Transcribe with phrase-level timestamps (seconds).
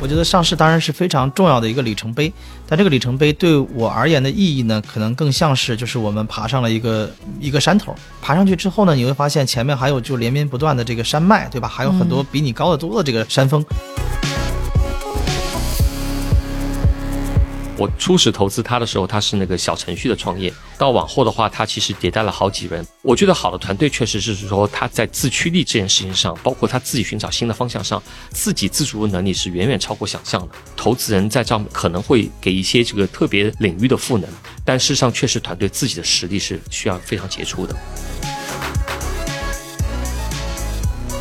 [0.00, 2.32] 我觉得上市当然是非常重要的一个里程碑，
[2.68, 7.10] 但这个里程碑对我而言的意义呢，可能更像是就是我们爬上了一个
[7.40, 11.66] 一个山头，爬上去之后呢，你会发现前面还有就连绵不断的这个山脉，对吧？
[11.66, 13.64] 还有很多比你高得多的这个山峰。
[17.78, 22.84] 我初始投资他的时候，他是那个小程序的创业，到往后的话，他其实迭代了好几轮。
[23.02, 30.48] 我觉得好的团队确实是说他在自驱力这件事情上，包括他自己寻找新的方向上，自己自主的能力是远远超过想象的。
[30.76, 34.28] 投资人在这可能会给一些这个特别领域的赋能，
[34.64, 37.76] 但事实上确实团队自己的实力是需要非常杰出的。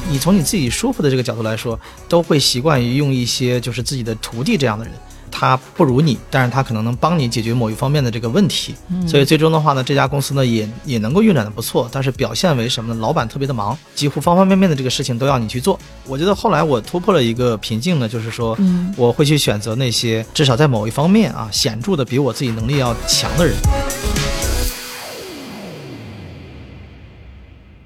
[0.09, 4.94] 你从你自己舒服的这个角度来说，都会习惯于用一些就是自己的徒弟这样的人。
[5.40, 8.73] 他不如你，但是他可能能帮你解决某一方面的这个问题，
[9.08, 11.88] 所以最终的话呢，这家公司呢也也能够运转的不错。
[11.91, 13.00] 但是表现为什么呢？
[13.00, 15.80] 老板特别的忙，几乎方方面面的这个事情都要你去做。
[16.08, 18.58] 我觉得后来我突破了一个瓶颈呢，就是说，
[18.95, 23.54] 我会去选择那些至少在某一方面啊显著的比我自己能力要强的人。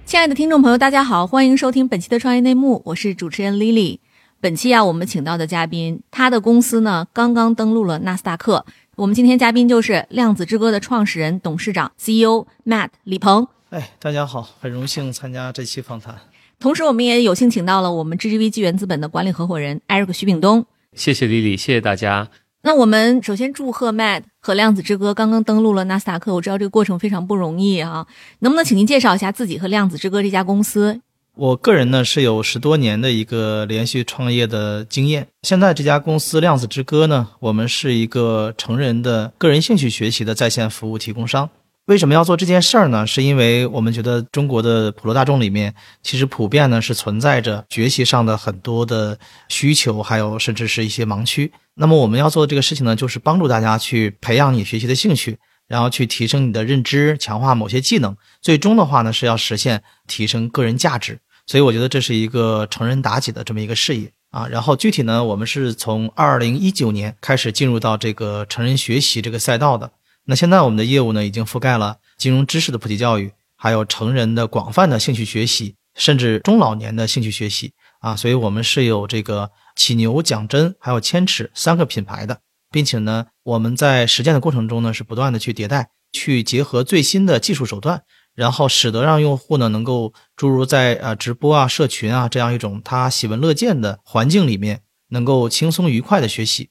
[0.06, 4.00] 亲爱的听众朋友，大家好，欢迎收听本期的创业内幕，我是主持人 Lily。
[4.42, 8.66] 本期啊，我们请到的嘉宾，他的公司呢刚刚登陆了纳斯达克。
[8.96, 13.48] 我们今天嘉宾就是量子之歌的创始人、董事长、CEO Matt 李鹏。
[13.70, 16.16] 哎，大家好，很荣幸参加这期访谈。
[16.60, 20.66] 同时，我们也有幸请到了我们 GGV 纪元资本的管理合伙人 Eric 徐炳东。
[20.96, 22.28] 谢谢 Lily，谢谢大家。
[22.64, 26.34] 那我们首先祝贺 Matt 和量子之歌刚刚登陆了纳斯达克。
[26.34, 28.08] 我知道这个过程非常不容易啊，
[28.40, 31.00] 能不能请您介绍一下自己和量子之歌这家公司？
[31.42, 35.28] 我个人呢是有十多年的一个连续创业的经验。
[35.42, 41.50] 现在这家公司量子之歌呢，我们是一个成人的个人兴趣学习的在线服务提供商。
[41.86, 43.08] 为什么要做这件事儿呢？
[43.08, 49.18] 是因为我们觉得中国的普罗大众里面，其实普遍呢是存在着学习上的很多的
[49.50, 51.52] 需求，还有甚至是一些盲区。
[51.74, 55.40] 那么我们要做的这个事情呢，就是帮助大家去培养你学习的兴趣。
[55.68, 61.18] 然后去提升你的认知，强化某些技能，最终的话呢是要实现提升个人价值。
[61.52, 64.48] 所以我觉得这是一个成人妲己的这么一个事业啊。
[64.48, 69.92] 然后具体呢，我们是从二零一九年开始进入到这个成人学习这个赛道的。
[70.24, 78.16] 那现在我们的业务呢，已经覆盖了金融知识的普及教育，还有成人的广泛的兴趣学习，甚至中老年的兴趣学习啊。
[78.16, 82.40] 所以我们是有这个启牛、讲真还有千尺三个品牌的。
[82.72, 88.04] 并且呢，我们在实践的过程中呢，是不断的去迭代，去结合最新的技术手段，
[88.36, 96.70] 然后使得让用户呢能够诸如在呃直播啊、社群啊这样一种他喜闻乐见的环境里面，能够轻松愉快的学习。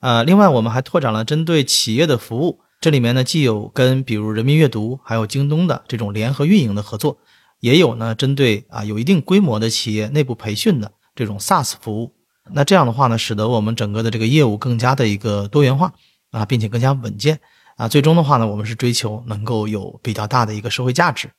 [0.00, 7.18] 呃，另外我们还拓展了针对企业的服务，这里面呢既有跟比如人民阅读还有京东的这种联合运营的合作，
[7.60, 12.14] 也有呢针对啊有一定规模的企业内部培训的这种 SaaS 服务。
[12.52, 15.92] 那这样的话呢，使得我们整个的这个业务更加的一个多元化
[16.30, 17.40] 啊，并且更加稳健
[17.80, 17.88] 啊。
[17.88, 21.30] 最终的话呢，我们是追求能够有比较大的一个社会价值。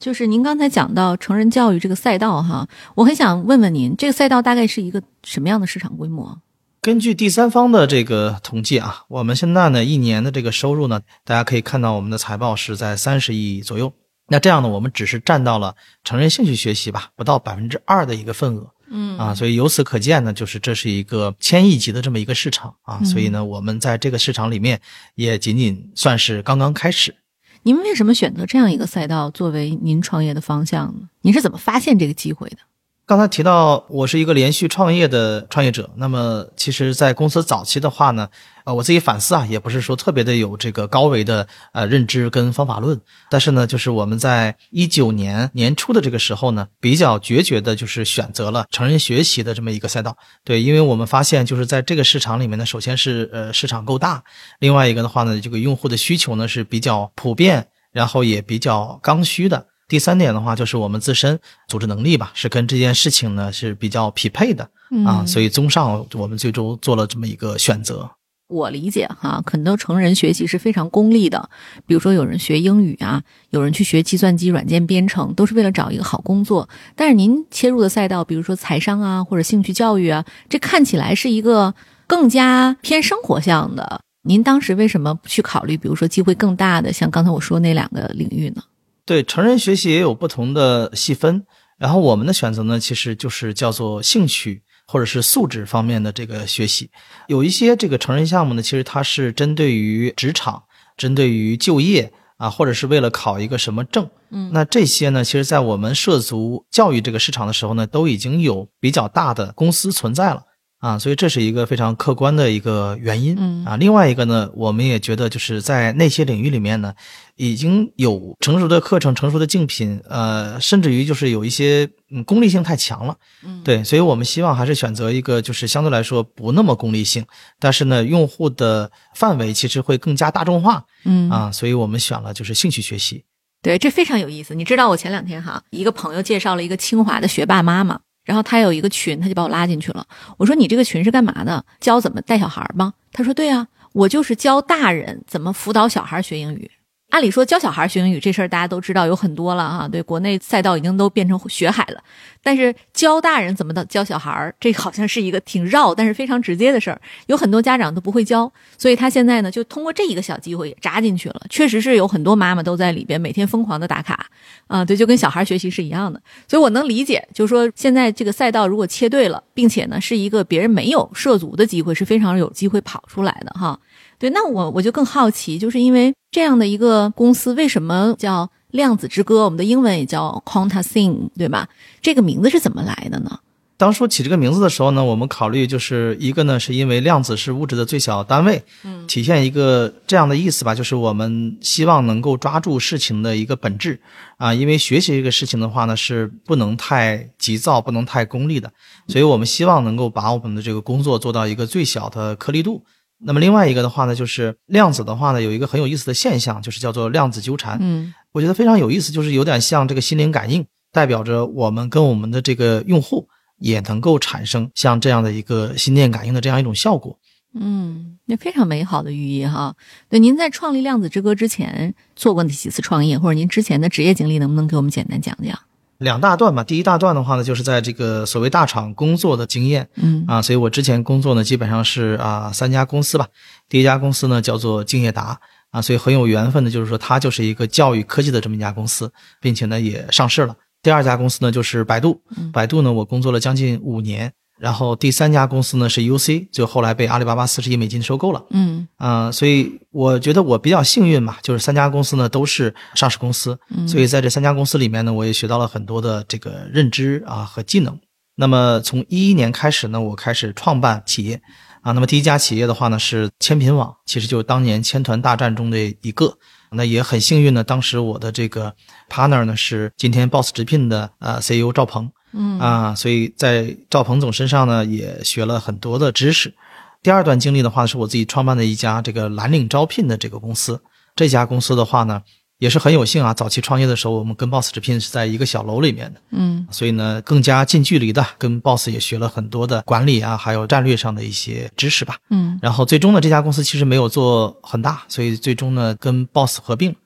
[0.00, 6.40] 就是您刚才讲到成人教育这个赛道哈，我很想问问您，这个赛道大概是一个什么样的市场规模？
[6.82, 13.90] 根据第三方的这个统计啊，我们现在呢一年的这个收入呢，大家可以看到我们的财报是在三十亿左右。
[14.26, 18.73] 那这样呢，我们只是占到了成人兴趣学习吧，不到百分之二的一个份额。
[18.88, 24.80] 嗯啊，所以由此可见呢，就是这是一个千亿级的这么一个市场啊，所以呢，我们在这个市场里面
[25.14, 27.14] 也仅仅算是刚刚开始。
[27.62, 31.08] 您为什么选择这样一个赛道作为您创业的方向呢？
[31.22, 32.58] 您是怎么发现这个机会的？
[33.06, 38.30] 刚才提到我是一个连续创业的创业者，那么其实，在公司早期的话呢，
[38.64, 42.98] 呃，我自己反思啊，也不是说特别的有这个高维的呃认知跟方法论，
[43.28, 54.24] 但是呢，就是我们在一九年年初的这个时候呢，比较决绝的就是选择了成人学习的这么一个赛道，对，因为我们发现就是在这个市场里面呢，首先是呃市场够大，
[54.60, 59.66] 另外一个的话呢，这个用户的需求呢是比较普遍，然后也比较刚需的。
[59.88, 61.38] 第三点的话，就是我们自身
[61.68, 64.68] 组织能力吧，是跟这件事情呢是比较匹配的
[65.06, 68.10] 啊，所以综上，我们最终做了这么一个选择。
[68.48, 71.48] 我理解哈，很多成人学习是非常功利的，
[71.86, 76.68] 比如说有人学英语啊，有人去学计算机软件编程，都是为了找一个好工作。
[76.94, 81.74] 但是您切入的赛道，比如说财商啊，或者兴趣教育啊，这看起来是一个
[82.06, 84.00] 更加偏生活向的。
[84.26, 88.62] 您当时为什么不去考虑，比如说机会更大的，像刚才我说那两个领域呢？
[89.06, 91.44] 对成人学习也有不同的细分，
[91.78, 96.90] 然后我们的选择呢，其实就是叫做兴趣或者是素质方面的这个学习。
[97.26, 100.62] 有一些这个成人项目呢，其实它是针对于职场、
[100.96, 104.08] 针对于就业啊，或者是为了考一个什么证。
[104.30, 110.42] 嗯，那这些呢，其实在我们涉足教育这个市场的时候呢，都已经有比较大的公司存在了
[110.84, 113.34] 啊，所以这是一个非常客观的一个原因。
[113.38, 116.92] 嗯啊，另外一个呢，我们也觉得就是在那些领域里面呢，
[117.36, 123.16] 已经有成熟的课程、成熟的竞品，呃，甚至于就是有一些嗯功利性太强了。
[123.42, 127.24] 嗯，对，所以我们希望还是选择一个就是相对来说不那么功利性，
[127.58, 133.24] 但是呢，用户的范围其实会更加大众化嗯啊，所以我们选了就是兴趣学习。
[133.62, 134.54] 对，这非常有意思。
[134.54, 140.06] 你知道我前两天哈，一个朋友介绍了一个清华的学霸妈妈，然后他有一个群，他就把我拉进去了。
[140.38, 141.64] 我说你这个群是干嘛的？
[141.80, 142.94] 教怎么带小孩吗？
[143.12, 146.70] 他说对啊，我就是教大人怎么辅导小孩学英语。
[147.10, 152.02] 按理说教小孩学英语这事儿大家都知道有很多了哈，对，国内赛道已经都变成学海了。
[152.44, 161.42] 但是教大人怎么的教小孩儿，这好像是一个挺绕但是非常直接的事儿，有很多家长都不会教，所以他现在呢就通过这一个小机会扎进去了。
[161.48, 164.26] 确实是有很多妈妈都在里边每天疯狂的打卡，
[164.66, 166.20] 啊、对，就跟小孩学习是一样的。
[166.46, 173.80] 所以我能理解，就是说现在这个赛道如果切对了，并且呢是一个别人没有涉足的机会，是非常有机会跑出来的哈。
[174.18, 179.44] 对，那我我就更好奇，就是因为这样的一个公司，为什么叫量子之歌？
[179.44, 181.68] 我们的英文也叫 Quanta Sing，对吧？
[182.02, 183.38] 这个名字是怎么来的呢？
[183.76, 194.00] 当初起这个名字的时候呢，我们考虑就是一个呢，是因为量子是物质的最小单位，嗯体现一个这样的意思吧，就是我们希望能够抓住事情的一个本质
[194.38, 198.72] 啊，因为学习这个事情的话呢，是不能太急躁，不能太功利的，
[199.06, 202.84] 所以我们希望能够把我们的这个工作做到一个最小的颗粒度。
[203.26, 207.78] 那么另外一个的话呢，就是量子的话呢，有一个很有意思的现象，就是叫做量子纠缠。
[207.80, 213.28] 嗯我觉得非常有意思，就是有点像这个心灵感应，代表着我们跟我们的这个用户
[213.58, 217.16] 也能够产生像这样的一个心电感应的这样一种效果。
[217.56, 219.76] 嗯，那非常美好的寓意哈。
[220.08, 225.56] 对，您在创立量子之歌之前做过哪几次创业，或者您之前的职业经历，能不能给我们简单讲讲？
[225.98, 233.28] 两大段吧，第一大段的话呢，就是在这个所谓大厂工作的经验嗯啊，所以我之前工作呢，基本上是啊三家公司吧。
[233.68, 235.40] 第一家公司呢叫做敬业达
[235.74, 240.54] 啊，所以很有缘分的，就是说它就是一个教育科技的这么一家公司，并且呢也上市了。
[240.84, 242.22] 第二家公司呢就是百度，
[242.52, 248.44] 百度呢我工作了将近五年，然后第三家公司呢是 UC，就后来被阿里巴巴四十亿美金收购了。
[248.50, 257.98] 嗯啊、所以我觉得我比较幸运嘛，就是三家公司呢都是上市公司，所以在这三家公司里面呢，我也学到了很多的这个认知啊和技能。
[258.36, 261.40] 那么从一一年开始呢，我开始创办企业
[261.84, 261.92] 啊。
[261.92, 266.36] 那么第一家企业的话呢是千品网，其实就是当年千团大战中的一个。
[266.76, 268.74] 那也很幸运呢，当时我的这个
[269.08, 276.52] partner 呢是今天 Boss 直聘的呃 CEO 赵鹏，嗯啊，所以在赵鹏总身上呢也学了很多的知识。
[277.00, 280.82] 第二段经历的话，是我自己创办的一家这个蓝领招聘的这个公司。
[281.14, 282.22] 这家公司的话呢，
[282.64, 292.16] 也是很有幸啊，早期创业的时候，我们跟 Boss 直聘是在一个小楼里面的，嗯所以呢更加近距离的跟 Boss 也学了很多的管理啊，还有战略上的一些知识吧。
[292.30, 296.96] 嗯然后最终呢，这家公司其实没有做很大，所以最终呢跟 Boss 合并。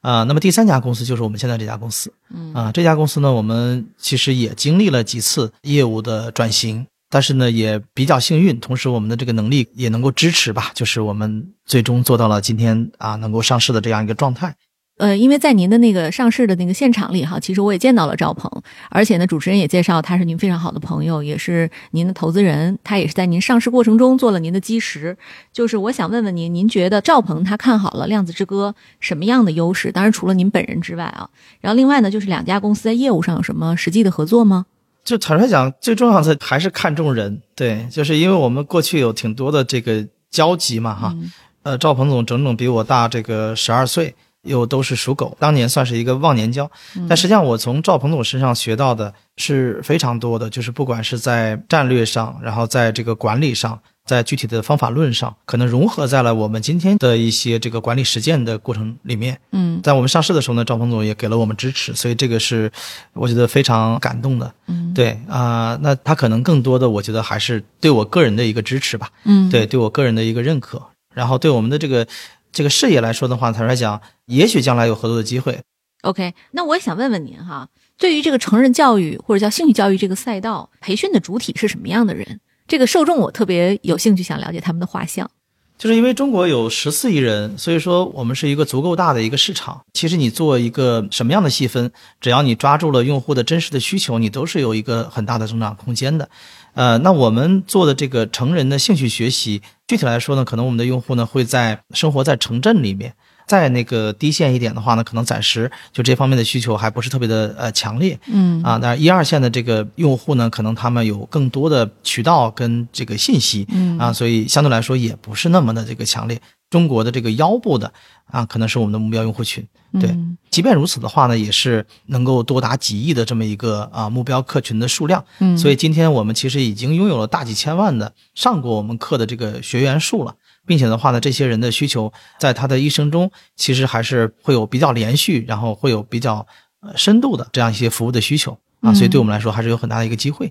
[0.00, 2.12] 啊、那么第三家公司就是我们现在这家公司。
[2.34, 14.52] 嗯啊、这家公司呢，我们其实也经历了几次业务的转型，但是呢也比较幸运，同时我们的这个能力也能够支持吧，就是我们最终做到了今天啊能够上市的这样一个状态。
[14.98, 18.48] 呃，因为在您的那个上市的那个现场里哈，其实我也见到了赵鹏，
[18.88, 25.16] 而且呢，主持人也介绍他是您非常好的朋友，也是您的投资人，他也是在您上市过程中做了您的基石。
[25.52, 29.90] 就是我想问问您，您觉得赵鹏他看好了量子之歌什么样的优势？
[29.90, 31.28] 当然除了您本人之外啊，
[31.60, 34.66] 然后另外呢，就是两家公司在业务上有什么实际的合作吗？
[35.02, 41.32] 就坦率讲，最重要的还是看重人，对，就是因为我们过去有挺多的这个交集嘛，哈，嗯
[41.64, 46.70] 呃，赵鹏总整整比我大这个十二岁，又都是属狗，当年算是一个忘年交。
[47.08, 59.38] 但实际上，我从赵鹏总身上学到的是非常多的，就是不管是在战略上，然后在这个管理上，在具体的方法论上，可能融合在了我们今天的一些这个管理实践的过程里面。
[59.52, 62.70] 嗯在我们上市的时候呢，赵鹏总也给了我们支持，所以这个是
[63.14, 64.52] 我觉得非常感动的。
[64.66, 70.82] 嗯对啊、那他可能更多的，我觉得还是对我个人的一个支持吧，嗯，对，对我个人的一个认可，
[71.14, 72.06] 然后对我们的这个
[72.52, 75.60] 这个事业来说的话，坦率讲，也许将来有合作的机会。
[76.02, 82.40] OK，那我也想问问您哈，对于这个成人教育或者叫兴趣教育这个赛道，培训的主体是什么样的人？
[82.66, 85.30] 这个受众我特别有兴趣，想了解他们的画像。
[85.78, 89.80] 就是因为中国有十四亿人，所以说我们是一个足够大的一个市场。
[89.92, 91.90] 其实你做一个什么样的细分，
[92.20, 96.28] 只要你抓住了用户的真实的需求，你都是有一个很大的增长空间的。
[96.74, 103.14] 呃，那我们做的这个成人的兴趣学习，具体来说呢，可能我们的用户呢会在生活在城镇里面，
[103.46, 108.18] 再那个低线一点的话呢，可能暂时就这方面的需求还不是特别的呃强烈。
[108.26, 116.40] 嗯啊，那一二线的这个用户呢，可能他们有更多的渠道跟这个信息，嗯啊，所以相对来说也不是那么的这个强烈。
[116.72, 117.92] 中国的这个腰部的
[118.24, 119.62] 啊，可能是我们的目标用户群。
[120.00, 125.22] 对，嗯即便如此的话呢，也是能够多达几亿的这么一个啊目标客群的数量。
[125.38, 130.34] 嗯，所以今天我们其实已经拥有了大几千万的上过我们课的这个学员数了，
[130.66, 136.46] 并且的话呢，这些人的需求在他的一生中其实还是会有比较连续，然后会有比较
[136.80, 140.50] 呃深度的这样一些服务的需求啊，嗯所以对我们来说还是有很大的一个机会。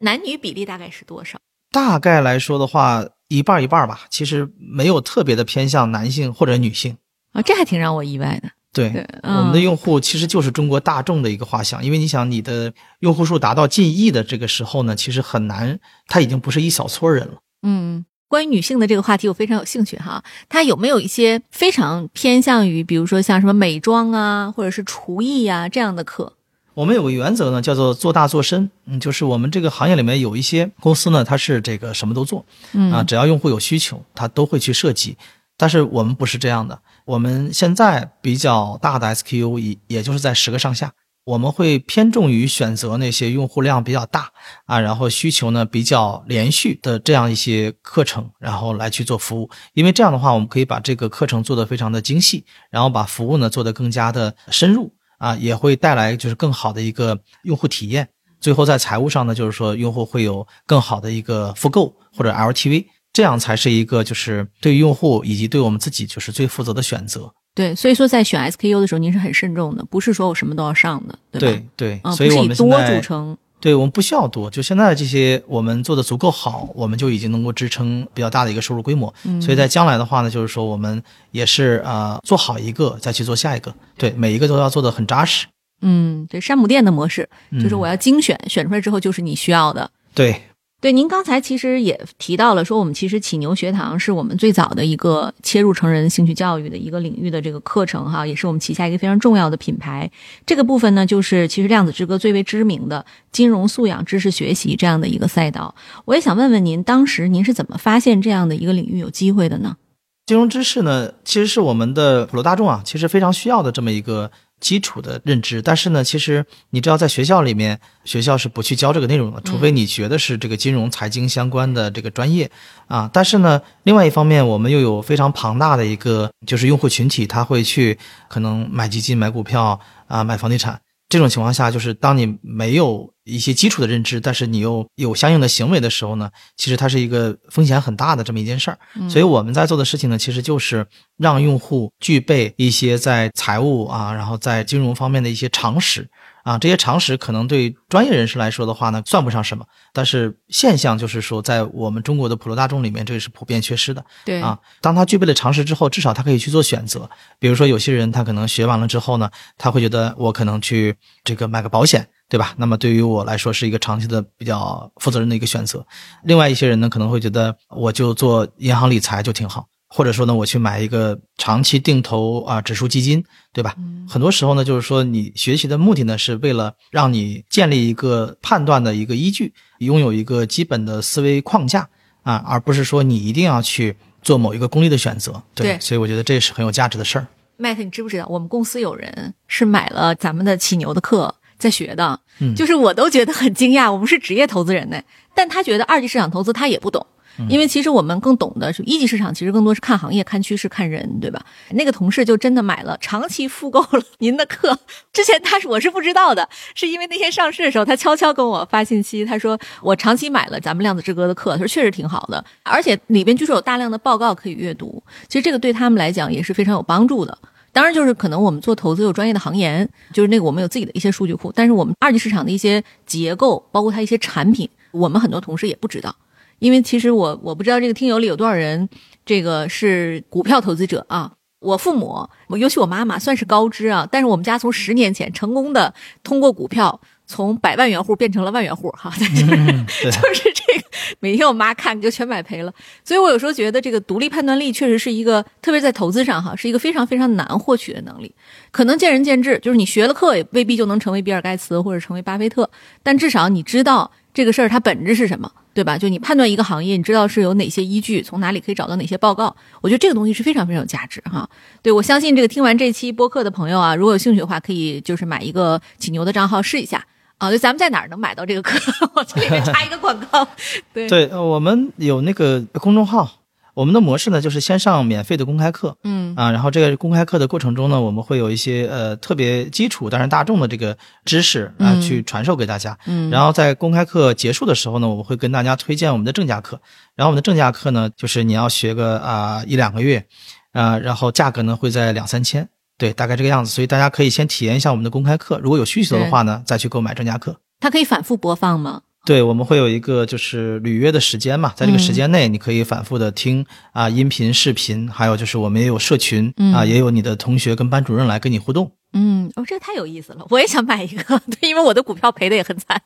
[0.00, 1.38] 男女比例大概是多少？
[1.70, 6.96] 大概来说的话，一半儿一半儿吧，其实没有特别的偏向男性或者女性。
[7.32, 8.50] 啊，这还挺让我意外的。
[8.72, 17.34] 对，对，我们的嗯用户其实就是中国大众的一个画像，因为你想，你的用户数达到近亿的这个时候呢，其实很难，他已经不是一小撮人了。
[17.62, 20.22] 嗯，关于女性的这个话题，我非常有兴趣哈。
[20.48, 26.34] 它有没有一些非常偏向于，比如说像什么美妆啊，或者是厨艺呀、这样的课？
[26.74, 28.70] 我们有个原则呢，叫做做大做深。
[28.86, 35.16] 嗯，就是我们这个行业里面有一些公司呢，它是这个什么都做嗯啊，只要用户有需求，它都会去设计。
[35.56, 40.92] 但是我们不是这样的，我们现在比较大的 SKU 也也就是在十个上下，
[41.24, 44.30] 我们会偏重于选择那些用户量比较大
[44.64, 49.50] 啊，然后需求呢比较连续的这样一些课程，然后来去做服务。
[49.74, 58.08] 因为这样的话，我们可以把这个课程做得非常的精细，然后把服务呢做得更加的深入啊，也会带来就是更好的一个用户体验。
[58.40, 67.30] 最后在财务上呢，就是说用户会有更好的一个复购或者 LTV，这样才是一个就是对于用户以及对我们自己就是最负责的选择。
[67.54, 71.62] 对，所以说在选 SKU 的时候，您是很慎重的，不是说我什么都要上的，对吧？
[71.76, 73.36] 对对，嗯，所以我们现在著称。
[73.60, 79.12] 对我们不需要多，就现在这些我们做的足够好，我们就已经能够支撑比较大的一个收入规模。
[79.24, 85.46] 嗯所以在将来的话呢，就是说我们也是啊、呃做好一个再去做下一个，对每一个都要做的很扎实。
[85.82, 89.90] 嗯，对，山姆店的模式就是嗯我要精选，选出来之后就是你需要的。
[90.14, 90.42] 对，
[90.80, 100.10] 对，您刚才其实也提到了，说我们其实启牛学堂是我们最早的一个切入成人兴趣教育的一个领域的这个课程哈，也是我们旗下一个非常重要的品牌。
[100.46, 105.74] 这个部分呢，就是其实量子之歌最为知名的金融素养知识学习这样的一个赛道。
[106.06, 109.76] 我也想问问您，当时您是怎么发现这样的一个领域有机会的呢？
[110.24, 115.60] 金融知识呢，其实是我们的普罗大众啊，其实非常需要的这么一个基础的认知。
[115.60, 122.50] 但是呢，其实你知道，在学校里面，学校是不去教这个内容的，除非你学的是这个金融财经相关的这个专业
[122.86, 123.10] 啊。
[123.12, 127.98] 但是呢，另外一方面，我们又有非常庞大的一个就是用户群体，他会去
[128.28, 130.80] 可能买基金、买股票啊、买房地产。
[131.10, 138.78] 这种情况下，就是当你没有一些基础的认知，但是你又有相应的行为的时候呢，其实它是一个风险很大的这么一件事儿。
[139.08, 140.86] 所以我们在做的事情呢，其实就是
[141.18, 146.08] 让用户具备一些在财务啊，然后在金融方面的一些常识
[146.50, 146.58] 啊。
[146.58, 154.04] 这些常识可能对专业人士来说的话呢，算不上什么，但是现象就是说，在我们中国的普罗大众里面，这个是普遍缺失的。
[154.24, 157.08] 对啊，当他具备了常识之后，至少他可以去做选择。
[157.38, 162.54] 比如说，有些人他可能学完了之后呢，他会觉得我可能去这个买个保险，对吧？
[162.56, 165.86] 那么对于我来说是一个长期的比较负责任的一个选择。
[166.24, 173.74] 另外一些人呢，可能会觉得我就做银行理财就挺好，或者说呢，我去买一个长期定投啊指数基金，对吧？
[174.08, 181.88] 很多时候呢，就是说你学习的目的呢，是为了让你建立一个判断的一个依据，拥有一个基本的思维框架
[182.22, 185.42] 啊，而不是说你一定要去做某一个功利的选择。
[185.56, 187.26] 对所以我觉得这是很有价值的事儿。
[187.56, 192.20] 麦特，你知不知道我们公司有人是买了咱们的起牛的课在学的？
[192.38, 195.02] 嗯就是我都觉得很惊讶，我们是职业投资人呢，
[195.34, 197.04] 但他觉得二级市场投资他也不懂。
[197.48, 201.40] 因为其实我们更懂的是一级市场，其实更多是看行业、看趋势、看人，对吧？
[201.70, 204.78] 那个同事就真的买了，长期复购了您的课。
[205.12, 217.38] 之前他是我是不知道的，是因为那天上市的时候，他悄悄跟我发信息，他说我长期买了咱们量子之歌的课，他说确实挺好的，而且里边据说有大量的报告可以阅读，其实这个对他们来讲也是非常有帮助的。
[217.72, 226.14] 当然，就是可能我们做投资有专业的行研，就是那个我们有自己的一些数据库，但是我们二级市场的一些结构，包括它一些产品，我们很多同事也不知道。
[226.60, 228.88] 因为其实我我不知道这个听友里有多少人，
[229.26, 231.32] 这个是股票投资者啊。
[231.58, 240.84] 我父母，我尤其我妈妈算是高知啊，但是我们家从十年前成功的通过股票从百万元户变成了万元户哈， 但是、 嗯就是这个
[241.18, 242.72] 每天我妈看就全买赔了，
[243.04, 248.34] 所以我有时候觉得这个独立判断力确实是一个，特别在投资上哈，是一个非常非常难获取的能力，
[248.70, 252.70] 可能见仁见智，就是你学了课也未必就能成为比尔盖茨或者成为巴菲特，
[253.02, 255.98] 但至少你知道这个事儿它本质是什么，对吧？
[255.98, 261.48] 就你判断一个行业，你知道是有哪些依据，从哪里可以找到哪些报告，我觉得这个东西是非常非常有价值哈。
[261.82, 267.04] 对我相信这个听完这期播客的朋友啊，如果有兴趣的话，可以就是买一个起牛的账号试一下
[267.38, 267.50] 啊。
[267.50, 268.78] 就咱们在哪儿能买到这个课？
[269.14, 270.46] 我这里面插一个广告。
[270.94, 273.39] 对，我们有那个公众号。
[273.80, 280.94] 我们的模式呢，就是先上免费的公开课，嗯啊，然后这个公开课的过程中呢，我们会有一些呃特别基础但是大众的这个
[281.24, 282.98] 知识啊、嗯去传授给大家。
[283.06, 286.78] 嗯，然后在公开课结束的时候呢，我们会跟大家推荐我们的正价课。
[287.16, 290.26] 然后我们的正价课呢，就是你要学个啊、一两个月，
[290.72, 292.68] 啊、然后价格呢会在两三千，
[292.98, 293.70] 对，大概这个样子。
[293.70, 297.56] 所以大家可以先体验一下我们的公开课，如果有需求的话呢，再去购买正价课。
[297.80, 299.00] 它可以反复播放吗？
[299.26, 308.90] 对，我们会有一个就是履约的时间嘛，在这个时间内，你可以反复的听啊、音频、视频，还有就是我们也有社群嗯啊、也有你的同学跟班主任来跟你互动。
[309.12, 313.00] 嗯，哦，这个太有意思了，我也想买一个， 对，因为我的股票赔的也很惨，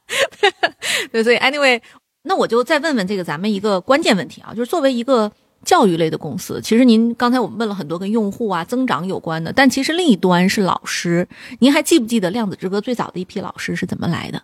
[1.11, 1.81] 对，所以 anyway，
[2.23, 5.33] 那我就再问问这个咱们一个关键问题啊，就是作为一个
[5.65, 11.27] 教育类的公司，其实您刚才我们问了很多跟用户啊增长有关的，但其实另一端是老师，
[11.59, 14.41] 您还记不记得量子之歌最早的一批老师是怎么来的？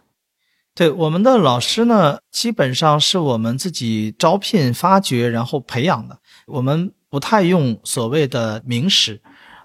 [0.74, 6.18] 对我们的老师呢，基本上是我们自己招聘、发掘，然后培养的。
[6.46, 9.20] 我们不太用所谓的名师，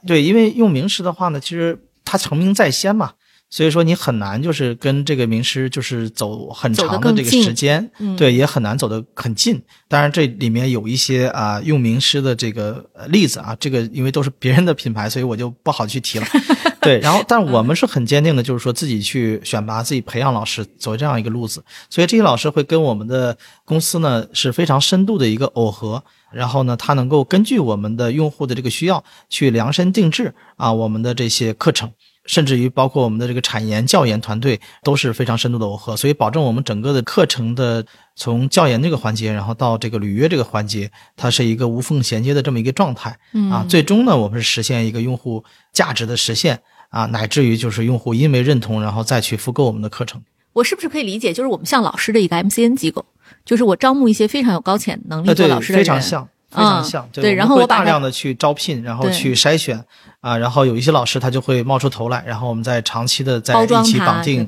[0.05, 3.13] 对，因为用名师的话呢，其实他成名在先嘛，
[3.55, 9.61] 所以说你很难就是跟这个名师就是走很长的这个时间，嗯对，也很难走得很近。
[9.87, 16.27] 当然，这里面有一些啊、用名师的这个呃例子啊，这个因为都是别人的品牌，所以我就不好去提了。
[16.83, 21.63] 对，然后，但我们是很坚定的，就是说自己去选拔、自己培养老师，走这样一个路子。
[21.89, 31.89] 所以这些老师会跟我们的公司呢是非常深度的一个耦合，然后呢，他能够根据我们的用户的这个需要去量身定制啊我们的这些课程。
[32.25, 43.17] 甚至于包括我们的这个产研、教研团队都是非常深度的耦合，所以保证我们整个的课程的从教研这个环节，然后到这个履约这个环节，它是一个无缝衔接的这么一个状态。
[43.33, 50.21] 嗯啊，最终呢，我们是实现一个用户价值的实现啊，乃至于就是用户因为认同，然后再去复购我们的课程。
[50.53, 53.05] 我是不是可以理解，就是我们像老师的一个 MCN 机构，
[53.43, 57.07] 就是我招募一些非常有高潜能力呃，对做老，师的人，非常像，非常像。
[57.11, 59.83] 对然后我大量的去招聘，然后去筛选
[60.21, 64.45] 啊，然后有一些老师他就会冒出头来，然后我们再长期的在一起，绑定，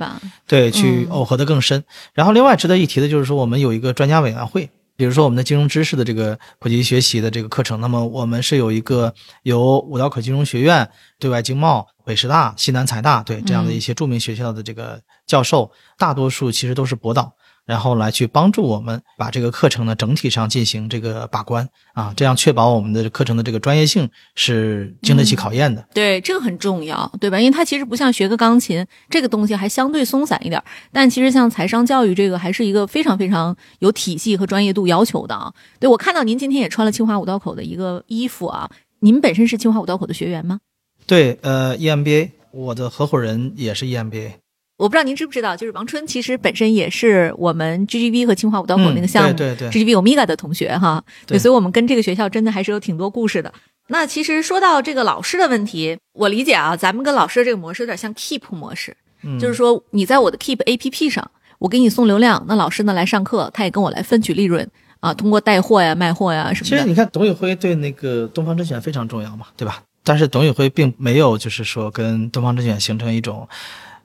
[0.47, 0.69] 对？
[0.69, 1.83] 对，去嗯耦合的更深。
[2.13, 4.69] 然后另外值得一提的就是说，我们有一个专家委员会。
[4.99, 10.89] 比如说我们的金融知识的这个普及学习的这个课程，那么我们是有一个由五道口金融学院、
[11.19, 17.31] 对外经贸、北师大、西南财大对这样的一些著名学校的这个教授，大多数其实都是博导，
[17.67, 25.85] 然后来去帮助我们把这个课程呢整体上进行这个把关啊，这样确保我们的课程的这个专业性是经得起考验的。
[25.93, 27.37] 对，这个很重要，对吧？
[27.39, 35.53] 因为它其实不像学个钢琴这个东西还相对松散一点，但其实像财商教育这个还是一个非常非常有体系和专业度要求的啊。
[35.79, 40.59] 对我看到您今天也穿了清华五道口的一个衣服啊，您本身是清华五道口的学员吗？
[41.05, 44.31] 对，呃，EMBA，我的合伙人也是 E EMBA。
[44.77, 53.51] 我不知道您知不知道，就是王春其实本身也是我们 GGB 和清华五道口那个项目、嗯对对对 GGB Omega 的同学哈，对所以我们跟这个学校真的还是有挺多故事的。
[53.87, 66.77] 那其实说到这个老师的问题，我理解啊，咱们跟老师的这个模式有点像 Keep 模式，嗯就是说你在我的 Keep APP 上，我给你送流量，那老师呢来上课，他也跟我来分取利润啊，通过带货呀、卖货呀什么的。
[66.77, 69.81] 其实你看，董宇辉对那个东方甄选非常重要嘛，对吧？
[70.03, 73.47] 但是董宇辉并没有就是说跟东方甄选形成一种，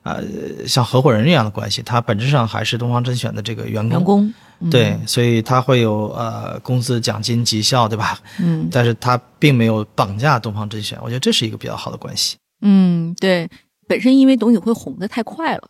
[0.03, 0.21] 呃，
[0.67, 3.97] 像合伙人一样的关系，他本质上还是东方甄选的这个员工。
[3.97, 8.19] 员工，嗯对，所以他会有呃工资、奖金、绩效，对吧？
[8.39, 12.37] 嗯但是他并没有绑架东方甄选，我觉得这是一个比较好的关系。
[12.61, 13.49] 嗯，对，
[13.87, 15.69] 本身因为董宇辉红的太快了，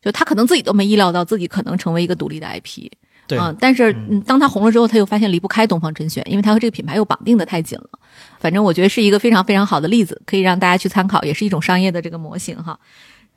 [0.00, 2.88] 就他可能自己都没意料到自己可能成为一个独立的 IP。
[3.26, 7.88] 对，啊，但是嗯，当他红了之后，他又发现离不开东方甄选，因为他和这个品牌又绑定的太紧了。
[8.40, 12.78] 反正我觉得是一个非常非常好的例子，可以让大家去参考，也是一种商业的这个模型哈。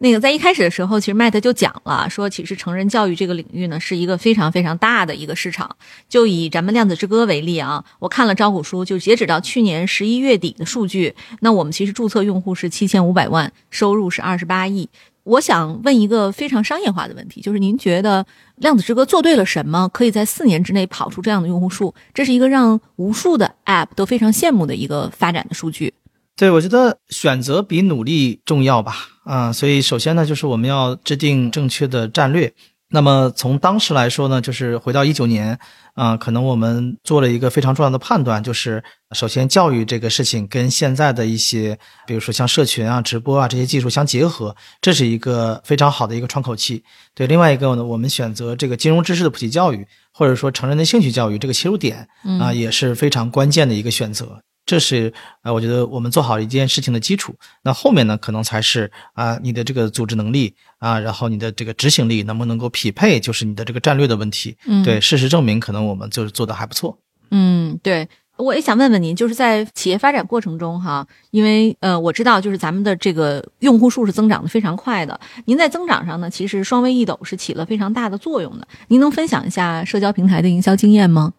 [0.04, 5.78] 那个在一开始的时候，其实 Matt 就讲了，说其实成人教育这个领域呢是一个非常非常大的一个市场。
[6.10, 14.90] 就以咱们量子之歌为例啊，我看了招股书，就截止到去年十一月底的数据，那我们其实注册用户是七千五百万，收入是二十八亿。
[15.24, 18.26] 我想问一个非常商业化的问题，就是您觉得
[18.58, 21.96] 量子之歌做对了什么，可以在四年之内跑出这样的用户数？
[22.14, 25.94] 这是一个让无数的 App 都非常羡慕的一个发展的数据。
[26.36, 28.96] 对，我觉得选择比努力重要吧。
[29.24, 32.54] 啊、所以首先呢，就是我们要制定正确的战略。
[32.90, 35.58] 那么从当时来说呢，就是回到一九年，
[35.96, 46.84] 啊、可能我们做了一个非常重要的判断，就是首先教育这个事情跟现在的一些，比如说像社群啊、直播啊这些技术相结合，这是一个非常好的一个窗口期。
[47.16, 52.08] 对，另外一个呢，我们选择这个金融知识的普及教育，或者说成人的兴趣教育这个切入点
[52.40, 54.42] 啊、也是非常关键的一个选择。
[54.66, 57.36] 这是呃，我觉得我们做好一件事情的基础。
[57.64, 64.56] 那后面呢，可能才是啊、你的这个组织能力啊，然后你的这个执行力能不能够匹配，就是你的这个战略的问题。
[64.66, 66.98] 嗯对，事实证明，可能我们就是做的还不错。
[67.32, 78.68] 嗯，对，我也想问问您，就是在企业发展过程中哈，因为呃，我知道就是咱们的这个用户数是增长的非常快的，您在增长上呢，其实双微一抖是起了非常大的作用的。
[78.88, 81.34] 您能分享一下社交平台的营销经验吗？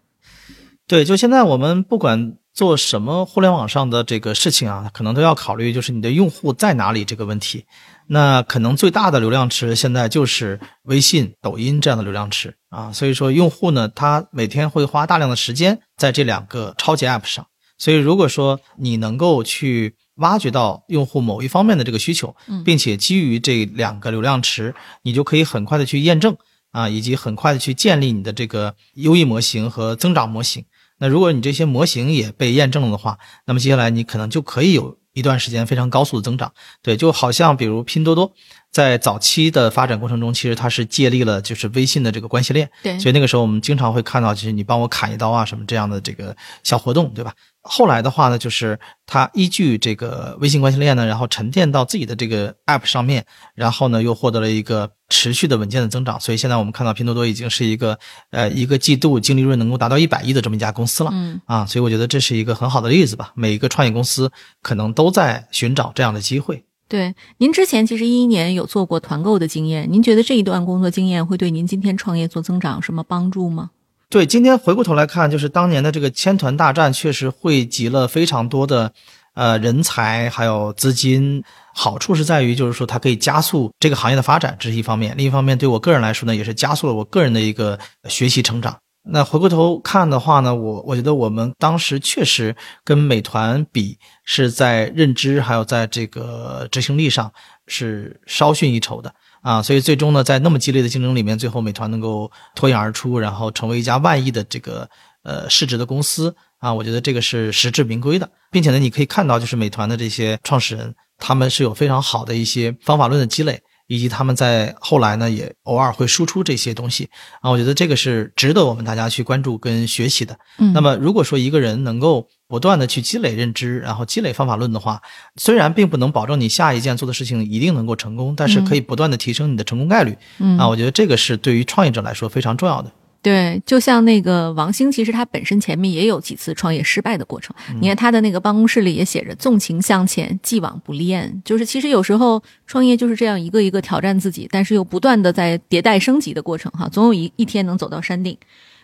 [0.87, 7.65] 对，就现在我们不管做什么互联网上的这个事情啊，可能都要考虑就是你的用户在哪里这个问题。
[8.07, 17.47] 那可能最大的流量池现在就是微信、抖音这样的流量池啊，所以说用户呢，他每天会花大量的时间在这两个超级 App 上。
[17.77, 26.37] 所以如果说你能够去挖掘到用户某一方面的这个需求，并且基于这两个流量池，你就可以很快的去验证
[26.71, 30.65] 啊，以及很快的去建立你的这个优异模型和增长模型。
[31.05, 36.51] 那如果你这些模型也被验证了的话，那么接下来你可能就可以有一段时间非常高速的增长。
[36.81, 38.33] 对，就好像比如拼多多
[38.71, 47.35] 在早期的发展过程中，其实它是借力了就是微信的这个关系链，对所以那个时候我们经常会看到，就是你帮我砍一刀啊什么这样的这个小活动，对吧？
[47.67, 53.25] 后来的话呢，就是他依据这个微信关系链呢，然后沉淀到自己的这个 App 上面，
[53.55, 56.21] 然后呢又获得了一个持续的稳健的增长。
[56.21, 57.99] 所以现在我们看到拼多多已经是一个
[58.31, 61.11] 呃一个季度净利润能够达到一百亿的这么一家公司了。
[61.15, 63.33] 嗯啊，所以我觉得这是一个很好的例子吧。
[63.35, 66.65] 每一个创业公司可能都在寻找这样的机会。
[66.87, 73.71] 对，您之前其实一一年有做过团购的经验，您觉得这一段工作经验会对您今天创业做增长有什么帮助吗？
[74.15, 78.93] 对，今天回过头来看，就是当年的这个千团大战，确实汇集了非常多的
[79.35, 81.43] 呃人才，还有资金。
[81.75, 87.77] 好处是在于，就是说它可以加速这个行业的发展，这是一方面；另一方面，对我个人来说呢，也是加速了我个人的一个
[88.09, 88.79] 学习成长。
[89.03, 97.33] 那回过头看的话呢，我我觉得我们当时确实跟美团比，是在认知还有在这个执行力上
[97.67, 99.13] 是稍逊一筹的。
[99.45, 104.89] 啊，所以最终呢，在那么激烈的竞争里面，最后美团能够脱颖而出，然后成为一家万亿的这个
[105.23, 106.35] 呃市值的公司。
[106.61, 117.11] 啊，我觉得这个是实至名归的，并且呢，你可以看到，就是美团的这些创始人，他们是有非常好的一些方法论的积累，以及他们在后来呢，也偶尔会输出这些东西。
[117.43, 120.39] 啊，我觉得这个是值得我们大家去关注跟学习的。
[120.57, 120.73] 嗯。
[120.73, 125.01] 那么如果说一个人能够不断的去积累认知，然后积累方法论的话，
[125.37, 130.17] 虽然并不能保证你下一件做的事情一定能够成功，但是可以不断的提升你的成功概率。
[130.39, 132.93] 嗯啊，我觉得这个是对于创业者来说非常重要的。
[133.23, 137.57] 对，就像那个王兴，其实他本身前面也有几次创业失败的过程。
[137.81, 148.37] 你看他的那个办公室里也写着“纵情向前，既往不恋”，就是其实有时候创业就是这样一个一个挑战自己，但是又不断的在迭代升级的过程哈，总有一一天能走到山顶。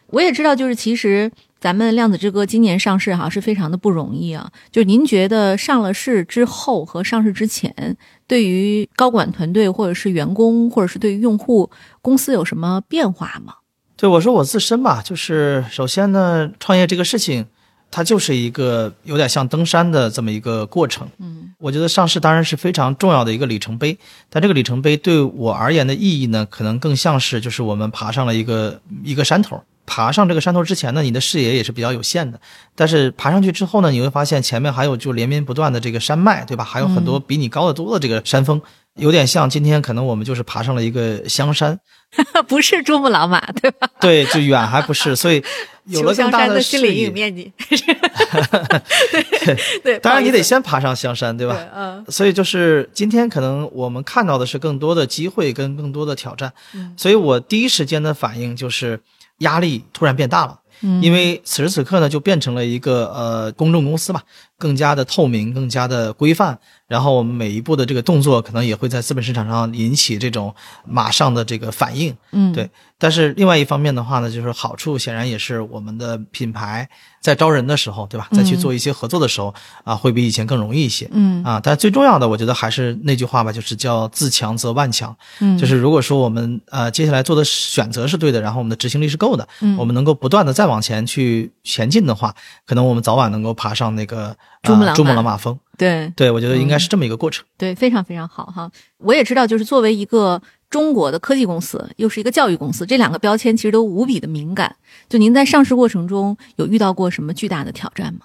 [0.07, 4.51] 我也知道，就是其实咱们量子之歌今年上市哈是非常的不容易啊。
[4.71, 7.97] 就是您觉得上了市之后和上市之前，
[8.27, 11.71] 对于高管团队或者是员工或者是对于用户，
[12.01, 13.55] 公司有什么变化吗？
[13.97, 17.45] 对我说我自身吧，就是首先呢，创业这个事情，
[17.91, 21.07] 它就是一个有点像登山的这么一个过程。
[21.19, 23.99] 嗯我觉得上市当然是非常重要的一个里程碑，
[24.31, 29.63] 但这个里程碑对我而言的意义呢，可能更像是就是我们爬上了一个一个山头。
[29.93, 32.41] 爬上这个山头之前呢，你的视野也是比较有限的，
[32.77, 36.63] 但是爬上去之后呢，你会发现前面还有就连绵不断的这个山脉，对吧？
[36.63, 38.63] 还有很多比你高得多的这个山峰，
[38.95, 41.77] 有点像今天可能我们就是爬上了一个香山，
[42.47, 43.89] 不是珠穆朗玛，对吧？
[44.01, 45.43] 对，就远还不是，所以
[45.87, 47.13] 有了更大香山的心理阴影。
[47.13, 47.53] 面积，
[49.11, 51.55] 对对，当然，你得先爬上香山，对吧？
[51.55, 59.01] 对嗯所以就是今天可能我们看到的是更多的机会跟更多的挑战，嗯所以我第一时间的反应就是
[59.41, 60.57] 压力突然变大了。
[60.83, 64.23] 嗯因为此时此刻呢，就变成了一个呃公众公司吧，
[64.57, 66.59] 更加的透明，更加的规范。
[66.89, 70.55] 然后我们每一步的这个动作，可能也会在资本市场上引起这种
[70.87, 72.17] 马上的这个反应。
[72.33, 76.89] 嗯对，但是另外一方面的话呢，就是好处显然也是我们的品牌
[77.21, 78.29] 在招人的时候，对吧？
[78.33, 79.55] 再去做一些合作的时候
[79.85, 81.09] 啊，会比以前更容易一些。
[81.13, 85.15] 嗯啊，但最重要的，我觉得还是那句话吧，就是叫自强则万强。
[85.41, 92.35] 嗯就是如果说我们呃接下来做的选择是对的，然后我们的执行力是够的，嗯我们能够不断的再往前去前进的话，
[92.67, 95.59] 可能我们早晚能够爬上那个珠穆朗珠穆朗玛峰。
[95.77, 97.45] 对对，我觉得应该是这么一个过程。
[97.57, 98.71] 对，非常非常好哈。
[98.99, 104.77] 我也知道，就是作为一个中国的科技公司，又是一个教育公司，这两个标签其实都无比的敏感。
[105.09, 108.21] 就您在上市过程中有遇到过什么巨大的挑战吗？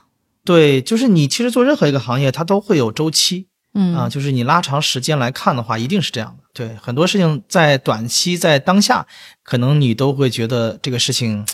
[0.45, 3.47] 对，就是你其实做任何一个行业，它都会有周期。
[3.77, 6.43] 嗯啊，就是你拉长时间来看的话，一定是这样的。
[6.53, 9.05] 对，很多事情在短期在当下，
[9.43, 11.45] 可能你都会觉得这个事情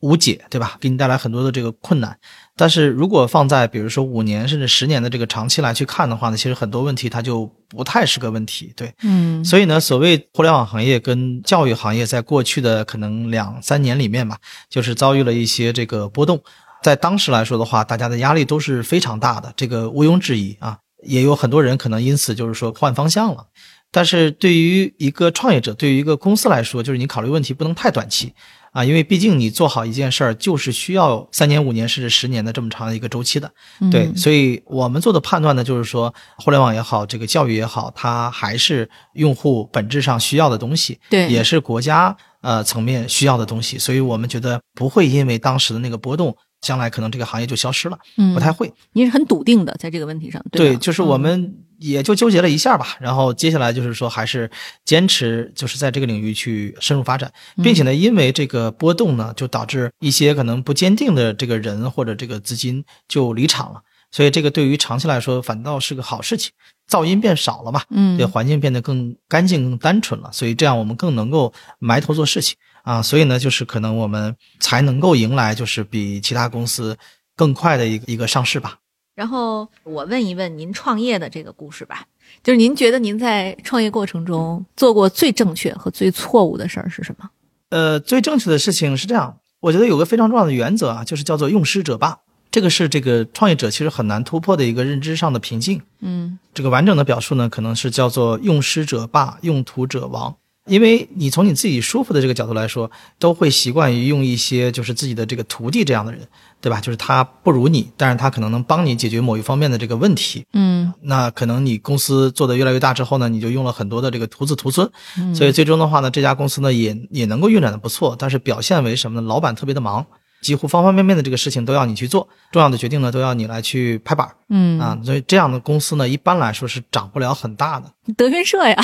[0.00, 0.76] 无解，对吧？
[0.80, 2.16] 给你带来很多的这个困难。
[2.56, 8.72] 但是如果放在比如说五年甚至十年的这个长期来去看的话呢，其实很多问题它就不太是个问题。
[8.76, 16.40] 对，嗯所以呢，所谓互联网行业跟教育行业在过去的可能两三年里面吧，就是遭遇了一些这个波动。
[16.82, 20.78] 在当时来说的话，大家的压力都是非常大的，这个毋庸置疑啊。
[21.04, 23.46] 也有很多人可能因此就是说换方向了。
[23.90, 28.34] 但是对于一个创业者，对于一个公司来说，就是你考虑问题不能太短期
[28.72, 33.50] 啊，因为毕竟你做好一件事儿，就是需要三年、五年甚至十年的这么长的一个周期的。
[33.90, 48.72] 对，嗯所以我们做的判断呢，就是说，互联网也好，这个教育也好，它还是用户本质上需要的东西，对也是国家呃层面需要的东西，所以我们觉得不会因为当时的那个波动，将来可能这个行业就消失了，嗯不太会。
[48.92, 54.50] 您是很笃定的在这个问题上，对，吧就是我嗯们也就纠结了一下吧，然后接下来就是说还是
[54.84, 66.50] 坚持就是在这个领域去深入发展，并且呢，因为这个波动呢，就导致一些可能不坚定的这个人或者这个资金就离场了，所以这个对于长期来说反倒是个好事情，
[66.90, 68.16] 噪音变少了嘛，嗯。
[68.16, 72.56] 对环境变得更干净、更单纯了，所以这样我们更能够埋头做事情。
[72.82, 76.96] 啊，所以呢，就是可能我们才能够迎来就是比其他公司
[77.36, 78.78] 更快的一个一个上市吧。
[79.18, 82.06] 然后我问一问您创业的这个故事吧，
[82.40, 87.28] 就是您觉得您在创业过程中做过最正确和最错误的事儿是什么？
[87.70, 92.20] 呃，最正确的事情是这样，我觉得有个非常重要的原则啊，就是叫做用师者霸。
[92.52, 95.82] 这个是这个创业者其实很难突破的一个认知上的瓶颈。
[95.98, 100.36] 嗯这个完整的表述呢，可能是叫做用师者霸，用徒者亡。
[100.66, 106.20] 因为你从你自己舒服的这个角度来说，都会习惯于用一些就是自己的这个徒弟这样的人，
[106.60, 106.80] 对吧？
[106.80, 110.44] 就是他不如你，但是他可能能帮你解决某一方面的这个问题。
[110.52, 119.28] 嗯那可能你公司做的越来越大之后呢，你就用了很多的这个徒子徒孙，嗯所以最终的话呢，这家公司呢也也能够运转的不错，但是表现为什么呢？
[119.28, 120.04] 老板特别的忙，
[120.40, 127.90] 几乎方方面面的这个事情都要你去做，重要的决定呢都要你来去拍板嗯啊，所以这样的公司呢，一般来说是涨不了很大的。
[128.16, 128.76] 德云社呀，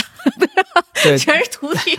[1.03, 1.97] 对全是徒弟，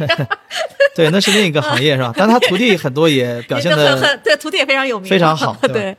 [0.96, 2.14] 对，那是另一个行业是吧？
[2.16, 5.98] 但他徒弟很多也 表现很的很对，徒弟也非常有名，非常好对对，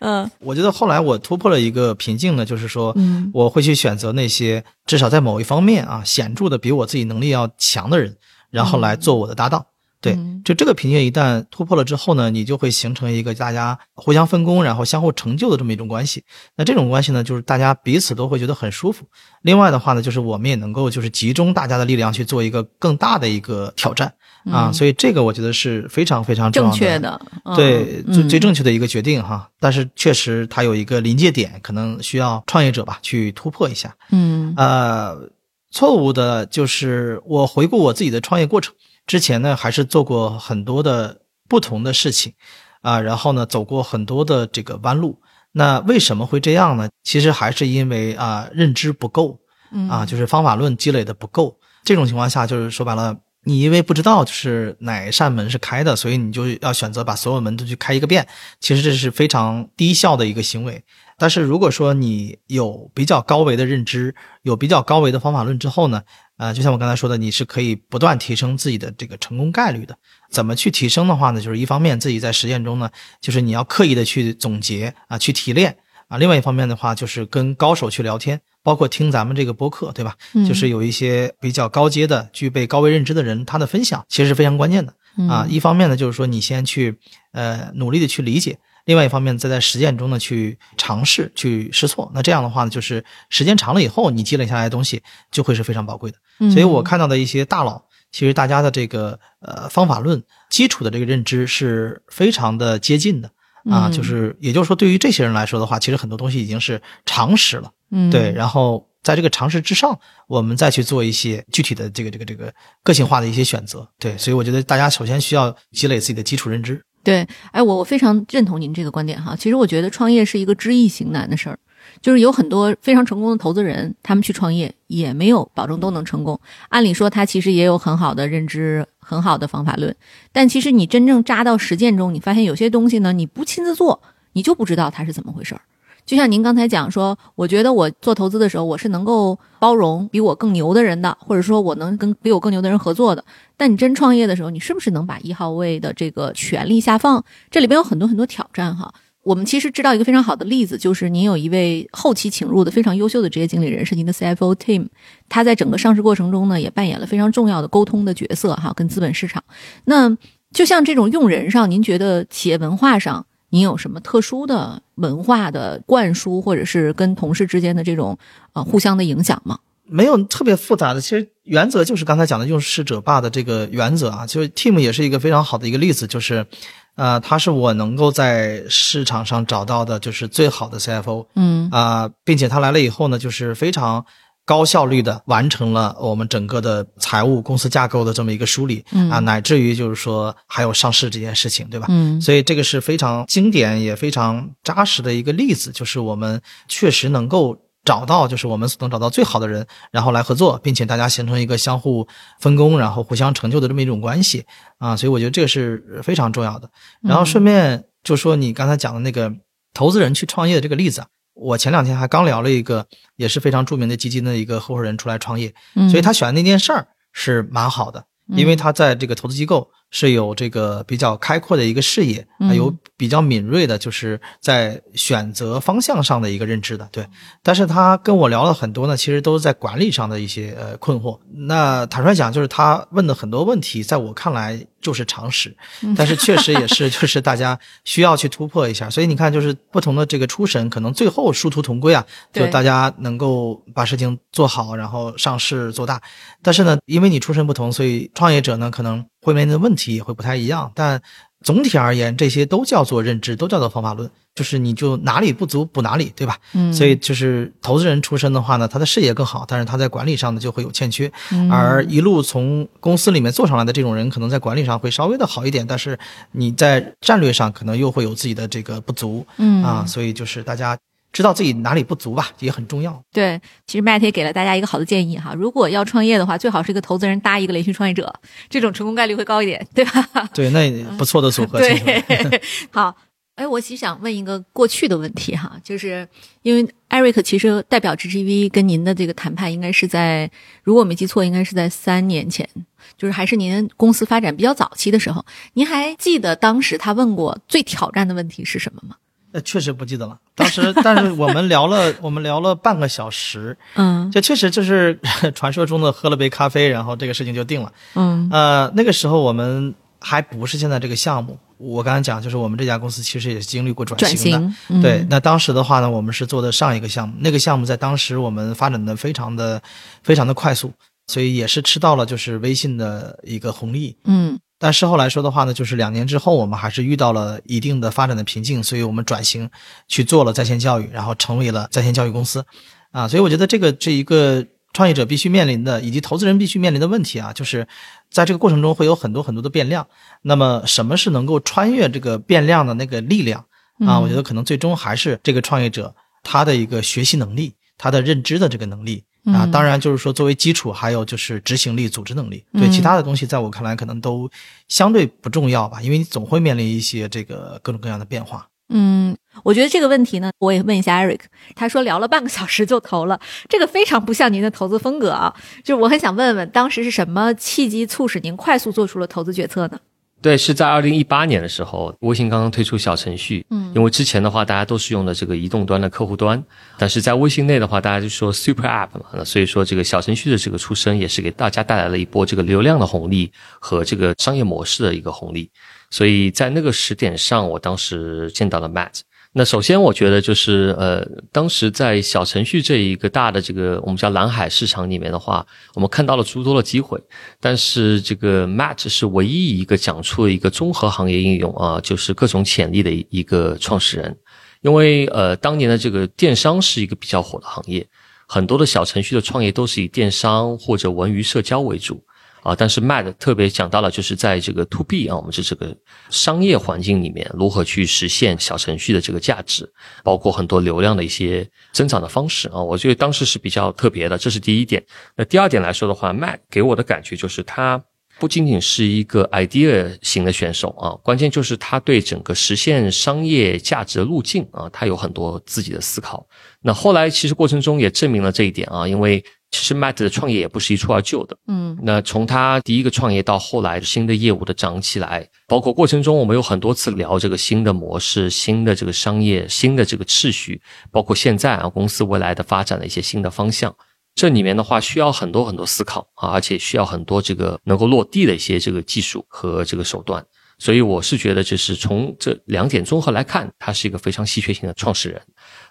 [0.00, 8.16] 嗯我觉得后来我突破了一个瓶颈呢，就是说，嗯我会去选择那些至少在某一方面啊显著的比我自己能力要强的人，
[8.50, 9.64] 然后来做我的搭档。
[10.00, 16.24] 对嗯，就这个瓶颈一旦突破了之后呢，你就会形成一个大家互相分工，然后相互成就的这么一种关系。
[16.56, 19.04] 那这种关系呢，就是大家彼此都会觉得很舒服。
[19.42, 24.06] 另外的话呢，就是我们也能够就是集中大家的力量去做一个更大的一个挑战
[24.44, 29.50] 啊，嗯所以这个我觉得是非常非常正确的，嗯对，最最嗯正确的一个决定哈。
[29.58, 33.96] 但是确实它有一个临界点，可能需要创业者吧去突破一下。
[34.12, 35.28] 嗯呃，
[35.72, 38.72] 错误的就是我回顾我自己的创业过程，
[39.08, 42.34] 之前呢还是做过很多的不同的事情
[42.80, 45.20] 啊、然后呢走过很多的这个弯路。
[45.50, 46.88] 那为什么会这样呢？
[47.02, 49.40] 其实还是因为啊、认知不够
[49.72, 51.58] 嗯啊，就是方法论积累的不够。
[51.82, 58.28] 这种情况下，就是说白了，你因为不知道就是哪扇门是开的，所以你就要选择把所有门都去开一个遍。
[58.60, 60.84] 其实这是非常低效的一个行为。
[61.18, 66.02] 但是如果说你有比较高维的认知，有比较高维的方法论之后呢，
[66.36, 69.98] 呃，就像我刚才说的，你是可以不断提升自己的这个成功概率的。
[70.30, 71.40] 怎么去提升的话呢？
[71.40, 72.88] 就是一方面自己在实践中呢，
[73.20, 75.76] 就是你要刻意的去总结啊，去提炼
[76.06, 80.14] 啊；另外一方面的话，就是跟高手去聊天，包括听咱们这个播客，对吧？
[80.34, 84.92] 嗯就是有一些比较高阶的、具备高维认知的人，他的分享其实是非常关键的
[85.28, 85.44] 啊。
[85.44, 86.96] 嗯一方面呢，就是说你先去
[87.32, 88.54] 呃努力的去理解；
[88.88, 92.10] 另外一方面，再在实践中呢去尝试、去试错。
[92.14, 96.16] 那这样的话呢，就是时间长了以后，你积累下来的东西就会是非常宝贵的。
[96.40, 103.28] 嗯所以我看到的一些大佬，其实大家的这个呃方法论基础的这个认知是非常的接近的
[103.70, 107.70] 啊，嗯就是也就是说，对于这些人来说的话，其实很多东西已经是常识了。
[107.90, 112.50] 嗯对，然后在这个常识之上，我们再去做一些具体的这个这个这个
[112.82, 113.86] 个性化的一些选择。
[113.98, 116.82] 对，所以我觉得大家首先需要积累自己的基础认知。
[117.02, 119.34] 对，哎，我我非常认同您这个观点哈。
[119.34, 121.58] 其实我觉得创业是一个知易行难的事儿，
[122.02, 126.38] 就是有很多非常成功的投资人，他们去创业也没有保证都能成功。
[126.68, 129.94] 按理说，他其实也有很好的认知、很好的方法论，
[130.32, 135.62] 但其实你真正扎到实践中，你发现有些东西呢，你不亲自做，你就不知道它是怎么回事儿。
[136.08, 143.22] 就像您刚才讲说，我觉得我做投资的时候，我是能够包容比我更牛的人的，或者说我能跟比我更牛的人合作的。
[143.58, 147.22] 但你真创业的时候，你是不是能把一号位的这个权力下放？
[147.50, 148.90] 这里边有很多很多挑战哈。
[149.22, 154.86] 我们其实知道一个非常好的例子，就是您有一位后期请入的非常优秀的职业经理人，是您的 CFO Tim，
[155.28, 159.44] 他在整个上市过程中呢，也扮演了非常重要的沟通的角色哈，跟资本市场。
[159.84, 160.16] 那
[160.54, 168.18] 就像这种用人上，您觉得企业文化上，您有什么特殊的文化的灌输，或者是跟同事之间的这种
[168.52, 169.58] 呃互相的影响吗？
[169.84, 176.46] 没有特别复杂的，其实原则就是刚才讲的用事者霸的这个原则啊，就是 Team 也是一个非常好的一个例子，就是。
[176.94, 181.26] 呃，他是我能够在市场上找到的，就是最好的 CFO。
[181.36, 184.04] 嗯啊，并且他来了以后呢，就是非常
[184.48, 188.82] 高效率的完成了我们整个的财务公司架构的这么一个梳理。
[188.92, 191.86] 嗯啊，乃至于就是说还有上市这件事情，对吧？
[191.90, 197.58] 嗯，所以这个是非常经典也非常扎实的一个例子，就是我们确实能够。
[197.84, 202.06] 找到就是我们所能找到最好的人，然后来合作，并且大家形成一个相互
[202.38, 204.44] 分工，然后互相成就的这么一种关系
[204.76, 206.68] 啊，所以我觉得这个是非常重要的。
[207.00, 209.32] 然后顺便就说你刚才讲的那个
[209.72, 211.06] 投资人去创业的这个例子啊，
[211.38, 215.54] 我前两天还刚聊了一个也是非常著名的基金的一个合伙人出来创业，
[215.90, 219.70] 所以他选的那件事儿是蛮好的，因为他在这个投资机构。
[219.90, 227.06] 是有这个比较开阔的一个视野，有比较敏锐的，就是在选择方向上的一个认知的，对。
[227.42, 231.18] 但是他跟我聊了很多呢，其实都是在管理上的一些呃困惑。
[231.46, 235.56] 那坦率讲，就是他问的很多问题，在我看来就是常识，
[235.96, 238.90] 但是确实也是 就是大家需要去突破一下。
[238.90, 246.00] 所以你看，就是不同的这个出身，可能最后殊途同归啊，就大家能够把事情做好，然后上市做大。
[246.42, 249.04] 但是呢，因为你出身不同，所以创业者呢可能。
[249.28, 251.00] 会面临的问题也会不太一样，但
[251.44, 256.36] 总体而言，这些都叫做认知，都叫做方法论，就是你就哪里不足补哪里，对吧？
[256.52, 261.12] 嗯，所以就是投资人出身的话呢，他的视野更好，但是他在管理上呢就会有欠缺，
[261.50, 265.96] 而一路从公司里面做上来的这种人，可能在管理上会稍微的好一点，但是
[266.32, 270.76] 你在战略上可能又会有自己的这个不足，嗯啊，所以就是大家。
[271.18, 273.02] 知道自己哪里不足吧，也很重要。
[273.12, 278.14] 对，其实 Matt 也给了大家一个好的建议哈，如果要创业的话，最好是一个投资人搭一个连续创业者，
[278.48, 280.30] 这种成功概率会高一点，对吧？
[280.32, 281.58] 对，那不错的组合。
[281.58, 282.94] 对， 好，
[283.34, 286.08] 哎，我其实想问一个过去的问题哈，就是
[286.42, 290.30] 因为 Eric 其实代表 GGV 跟您的这个谈判，应该是在
[290.62, 292.48] 如果我没记错，应该是在三年前，
[292.96, 298.94] 就是还是您公司发展比较早期的时候，您还记得当时他问过最挑战的问题是什么吗？
[299.32, 300.18] 呃，确实不记得了。
[300.34, 304.98] 当时，但是我们聊了，我们聊了半个小时， 嗯，就确实就是
[305.34, 311.38] 传说中的喝了杯咖啡，然后这个事情就定了，嗯，呃，那个时候我们还不是现在这个项目。
[311.58, 315.04] 我刚才讲，就是我们这家公司其实也是经历过转型的，对。
[315.10, 319.60] 那当时的话呢，我们是做的上一个项目，那个项目在当时我们发展的非常的
[320.04, 320.72] 非常的快速，
[321.08, 324.38] 所以也是吃到了就是微信的一个红利，嗯。
[324.58, 329.48] 但事后来说的话呢，就是两年之后，我们还是遇到了一定的发展的瓶颈，所以我们转型
[329.86, 332.44] 去做了在线教育，然后成为了在线教育公司，
[332.90, 337.68] 啊，所以我觉得这个这一个创业者必须面临的，以及投资人必须面临的问题啊，就是
[338.10, 339.86] 在这个过程中会有很多很多的变量。
[340.22, 343.44] 那么什么是能够穿越这个变量的那个力量
[343.86, 344.00] 啊？
[344.00, 345.94] 我觉得可能最终还是这个创业者
[346.24, 349.04] 他的一个学习能力，他的认知的这个能力。
[349.34, 354.30] 啊，当然就是说，作为基础，还有就是执行力、组织能力，对其他的东西，在我看来可能都
[354.68, 358.46] 相对不重要吧，因为你总会面临一些这个各种各样的变化。
[358.70, 361.20] 嗯，我觉得这个问题呢，我也问一下 Eric，
[361.54, 369.80] 他说聊了半个小时就投了，这个非常不像您的投资风格啊，就是我很想问问，当时是什么契机促使您快速做出了投资决策呢？
[370.20, 373.46] 对，是在二零一八年的时候，微信刚刚推出小程序。
[373.50, 376.42] 嗯，因为之前的话，大家都是用的这个移动端的客户端，
[376.76, 385.50] 但是在微信内的话，大家就说 Super App 嘛，那所以说这个小程序的这个出生，也是给大家带来了一波这个流量的红利和这个商业模式的一个红利。
[385.90, 389.00] 所以在那个时点上，我当时见到了 Matt。
[389.38, 397.00] 那首先，我觉得就是呃，当时在小程序这一个大的这个我们叫蓝海市场里面的话，我们看到了诸多的机会。
[397.40, 404.18] 但是这个 Matt 是唯一一个讲出了一个综合行业应用啊，就是各种潜力的一个创始人。
[404.62, 407.86] 因为呃，当年的这个电商是一个比较火的行业，
[408.26, 412.02] 很多的小程序的创业都是以电商或者文娱社交为主。
[412.42, 415.76] 啊，但是 Mad 特别讲到了，就是在这个 To B 啊，我们是这个
[416.10, 419.70] 商业环境里面，如何去实现小程序的这个价值，
[420.02, 424.84] 包括很多流量的一些增长的方式啊，我觉得当时是比较特别的，这是第一点。
[425.16, 427.82] 那第二点来说的话，Mad 给我的感觉就是他
[428.18, 436.26] 不仅仅是一个 idea 型的选手啊，关键就是他对整个实现商业价值的路径啊，他有很多自己的思考。
[436.60, 441.36] 那后来其实过程中也证明了这一点啊，因为其实 Matt 的创业也不是一蹴而就的。
[441.46, 453.74] 嗯那从他第一个创业到后来新的业务的涨起来，包括过程中我们有很多次聊这个新的模式、新的这个商业、新的这个秩序，包括现在啊公司未来的发展的一些新的方向。
[454.14, 460.24] 这里面的话需要很多很多思考啊，而且需要很多这个能够落地的一些这个技术和这个手段。
[460.60, 465.22] 所以我是觉得，就是从这两点综合来看，他是一个非常稀缺性的创始人。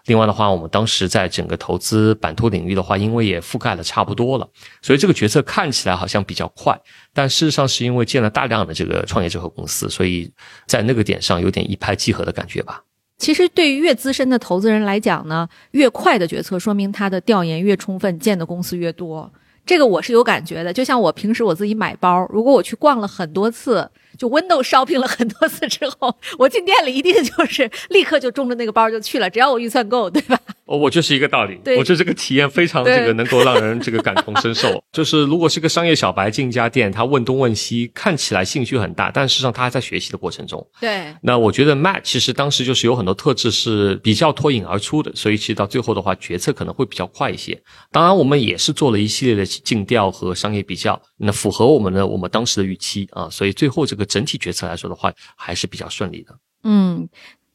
[0.07, 4.49] 另外的话，我们当时在整个投资版图领域的话，因为也覆盖的差不多了，
[4.81, 6.77] 所以这个决策看起来好像比较快，
[7.13, 10.31] 但事实上是因为建了大量的这个创业者和公司，所以
[10.65, 12.83] 在那个点上有点一拍即合的感觉吧。
[13.17, 19.31] 其实对于越资深的投资人来讲呢，越快的决策说明他的调研越充分，建的公司越多。
[19.67, 20.73] 这个我是有感觉的。
[20.73, 23.87] 就像我平时我自己买包，如果我去逛了很多次，
[24.17, 30.39] 就 window shopping 了很多次之后，我进店里一定就是立刻就中着那个包就去了，只要我预算够，对吧？
[30.67, 31.59] 哦，我就是一个道理。
[31.63, 34.83] 对我觉得这个体验非常这个能够让人这个感同身受。
[34.91, 40.65] 就是如果是个商业小白进一家店，他问东问西，看起来兴趣很大，但事实上他还在学习的过程中。
[40.79, 47.57] 对，那我觉得 Matt 其实当时就是有很多特质是比较脱颖而出的，所以其实到最后的话，决策可能会比较快一些。
[47.91, 56.35] 当然，我们也是做了一系列的尽调和商业比较，那符合我们的我们当时的预期啊，所以最后这个整体决策来说的话，还是比较顺利的。
[56.63, 57.07] 嗯，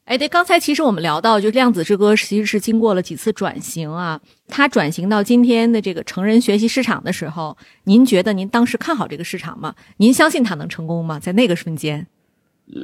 [0.04, 4.20] 哎，对，刚才其实我们聊到，就量子之歌其实是经过了几次转型啊。
[4.48, 9.74] 它转型到今天的这个成人学习市场的时候，您觉得您当时看好这个市场吗？
[9.98, 11.20] 您相信它能成功吗？
[11.20, 12.06] 在那个瞬间，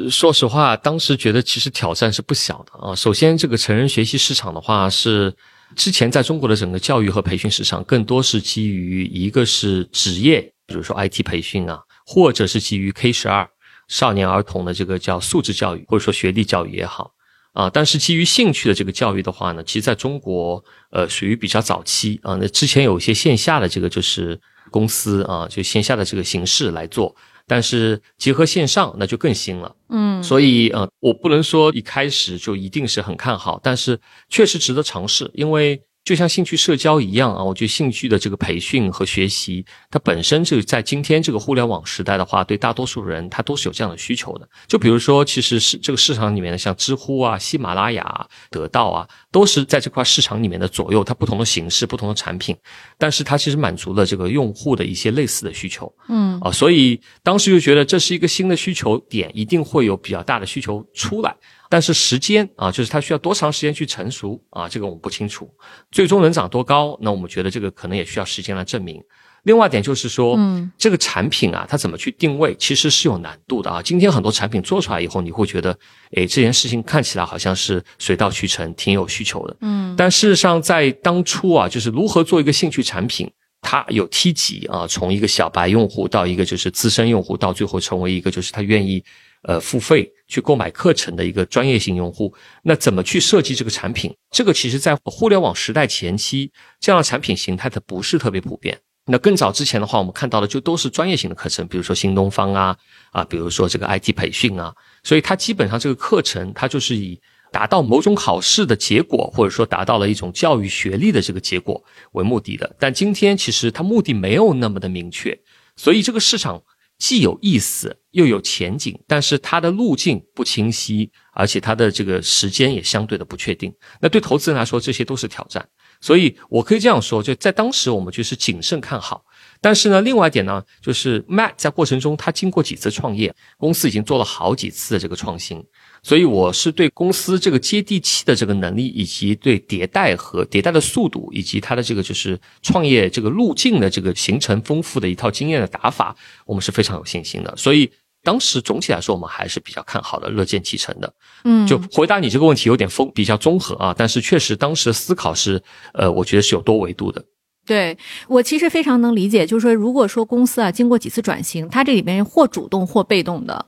[0.09, 2.95] 说实话，当时觉得其实挑战是不小的啊。
[2.95, 5.35] 首先，这个成人学习市场的话是
[5.75, 13.47] 之前在中国的整个教育和培训市场，更多是基于一个是职业，比如说 IT 培训啊，或者是基于 K 十二
[13.89, 17.13] 少年儿童的这个叫素质教育，或者说学历教育也好
[17.53, 17.69] 啊。
[17.69, 22.37] 但是基于兴趣的这个教育的话呢，其实在中国呃属于比较早期啊。
[22.41, 27.17] 那之前有一些线下的这个就是公司啊，就线下的这个形式来做。
[27.51, 29.75] 但是结合线上，那就更新了。
[29.89, 44.49] 嗯所以呃，我不能说一开始就一定是很看好，但是确实值得尝试，因为就像兴趣社交一样啊，我觉得兴趣的这个培训和学习，它本身就在今天这个互联网时代的话，对大多数人他都是有这样的需求的。
[44.67, 52.57] 就比如说，其实是这个市场里面的像知乎啊、喜马拉雅、得到啊，都是在这块市场里面的左右，它不同的形式、不同的产品，
[52.97, 55.93] 但是它其实满足了这个用户的一些类似的需求。
[56.09, 61.37] 嗯啊，所以当时就觉得这是一个新的需求点，一定会有比较大的需求出来。
[61.69, 65.49] 但是时间啊，就是它需要多长时间去成熟啊，这个我们不清楚。
[65.91, 69.03] 最终能涨多高，那我们觉得这个可能也需要时间来证明。
[69.45, 73.81] 另外一点就是说，嗯，这个产品啊，它怎么去定位，其实是有难度的啊。
[73.81, 75.71] 今天很多产品做出来以后，你会觉得，
[76.13, 79.57] 诶，这件事情看起来好像是水到渠成，挺有需求的。
[79.61, 83.31] 嗯但事实上，在当初啊，就是如何做一个兴趣产品，
[83.63, 89.03] 它有梯级啊，从一个小白用户到一个就是资深用户，到最后成为一个就是他愿意
[89.43, 92.35] 呃付费去购买课程的一个专业性用户。
[92.63, 94.15] 那怎么去设计这个产品？
[94.31, 98.79] 这个其实在互联网时代前期，这样的产品形态它不是特别普遍。
[99.11, 102.77] 那更早之前的话，我们看到的就都是专业性的课程，比如说新东方啊
[103.11, 107.19] 啊，比如说这个 IT 培训啊，所以它基本上这个课程它就是以
[107.51, 111.83] 达到某种考试的结果，或者说达到了一种教育学历的这个结果
[112.13, 112.77] 为目的的。
[112.79, 115.39] 但今天其实它目的没有那么的明确，
[115.75, 116.63] 所以这个市场
[116.99, 123.73] 既有意思又有前景，但是它的路径不清晰，而且它的这个时间也相对的不确定。
[124.01, 125.67] 那对投资人来说，这些都是挑战。
[126.01, 129.25] 所以我可以这样说，就在当时我们就是谨慎看好。
[129.61, 135.63] 但是呢，另外一点呢，就是 Matt 在过程中他经过几次创业，公司已经做了好几次的这个创新，
[136.03, 146.15] 所以我是对公司这个接地气的这个能力，以及对迭代和迭代的速度，以及它的这个就是创业这个路径的这个形成丰富的一套经验的打法，
[146.47, 147.55] 我们是非常有信心的。
[147.57, 147.91] 所以
[148.23, 151.13] 当时总体来说，我们还是比较看好的，乐见其成的。
[151.45, 155.61] 嗯，就回答你这个问题有点丰比较综合啊，但是确实当时的思考是，
[155.95, 157.25] 呃，我觉得是有多维度的。
[157.69, 157.97] 对
[158.27, 163.67] 我其实非常能理解，就是说，如果说公司啊经过几次转型，它这里面或主动或被动的，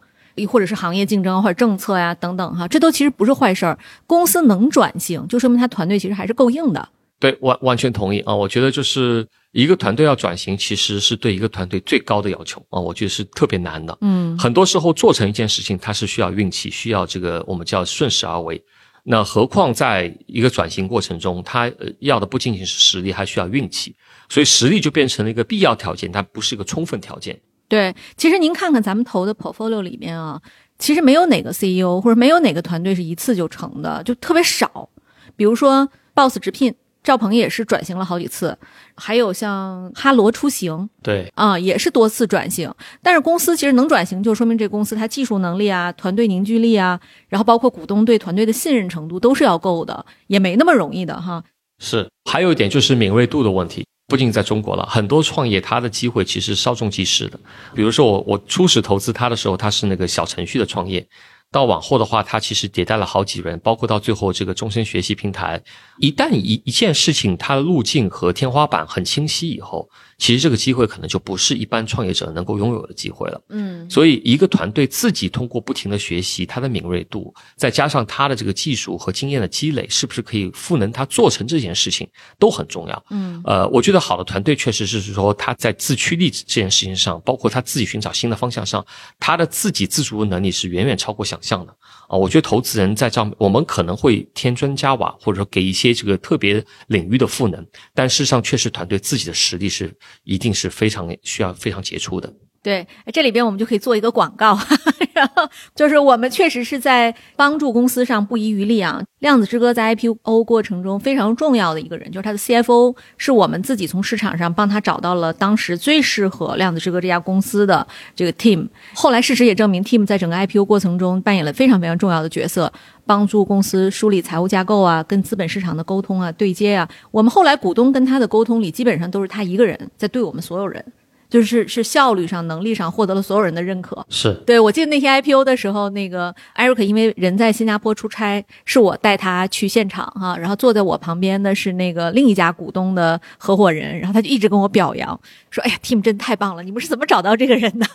[0.49, 3.79] 或者是行业竞争或者政策呀、等等哈，这都其实不是坏事儿。
[4.07, 6.89] 公司能转型，就说明他团队其实还是够硬的。
[7.19, 8.35] 对，完完全同意啊！
[8.35, 13.99] 我觉得就是一个团队要转型，其实是对一个团队最高的要求啊，我觉得是特别难的。
[14.01, 18.63] 嗯很多时候做成一件事情，它是需要运气，需要这个我们叫顺势而为。
[19.05, 23.97] 那何况在一个转型过程中，他呃要的不仅仅是实力，还需要运气。
[24.29, 27.41] 所以实力就变成了一个必要条件，它不是一个充分条件。
[27.69, 30.41] 对，其实您看看咱们投的 portfolio 里面啊，
[30.79, 34.89] 其实没有哪个 CEO 或者没有哪个团队是一次就成的，就特别少。
[35.37, 36.75] 比如说 Boss 直聘，
[37.11, 38.57] 赵鹏也是转型了好几次，
[38.95, 42.73] 还有像哈罗出行，对啊，也是多次转型。
[43.03, 51.43] 但是公司其实能转型，就说明这公司它技术能力啊、团队凝聚力啊，然后包括股东对团队的信任程度都是要够的，也没那么容易的哈。
[51.81, 53.85] 是，还有一点就是敏锐度的问题。
[54.07, 57.41] 不仅在中国了，很多创业它的机会其实稍纵即逝的。
[57.75, 61.05] 比如说我我初始投资它的时候，它是那个小程序的创业。
[61.53, 65.61] 到往后的话，它其实迭代了好几轮，包括到最后这个终身学习平台。
[65.99, 73.43] 一旦一一件事情它的路径和天花板很清晰以后，其实这个机会可能就不是一般创业者能够拥有的机会了。
[73.49, 83.05] 嗯，所以一个团队自己通过不停的学习，他的敏锐度，再加上他的这个技术和经验的积累，是不是可以赋能他做成这件事情，都很重要。
[83.11, 88.87] 嗯，呃，我觉得好的团队确实是说他在自驱力这件事情上，包括他自己寻找新的方向上，
[89.19, 91.77] 他的自给自足的能力是远远超过想象的。
[92.09, 97.65] 啊，我觉得投资人在这我们可能会添砖加瓦，或者说给一些这个特别领域的赋能，
[97.95, 102.33] 但事实上确实团队自己的实力是一定是非常需要非常杰出的。
[102.63, 104.59] 对，这里边我们就可以做一个广告，
[105.15, 109.03] 然后就是我们确实是在帮助公司上不遗余力啊。
[109.21, 118.69] 量子之歌在 IPO 过程中非常重要的一个人，就是他的 CFO，是我们自己从市场上帮他找到了当时最适合量子之歌这家公司的这个 team。
[118.95, 122.71] 后来事实也证明，team 在整个 IPO 过程中扮演了非常非常重要的角色，
[123.07, 126.87] 帮助公司梳理财务架构啊，跟资本市场的沟通啊、对接啊。
[127.11, 130.85] 我们后来股东跟他的沟通里，基本上都是他一个人在对我们所有人。
[131.31, 134.05] 就是是效率上、能力上获得了所有人的认可。
[134.11, 145.19] 是对，我记得那天 IPO 的时候，那个艾瑞克因为人在新加坡出差，是我带他去现场哈，然后坐在我旁边的是那个另一家股东的合伙人，然后他就一直跟我表扬，
[145.51, 147.87] 说：“哎呀，Team 真太棒了，你们是怎么找到这个人的？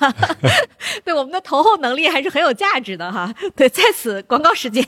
[1.04, 4.84] 对我们的投后能力还是很有价值的哈。”对，在此广告时间。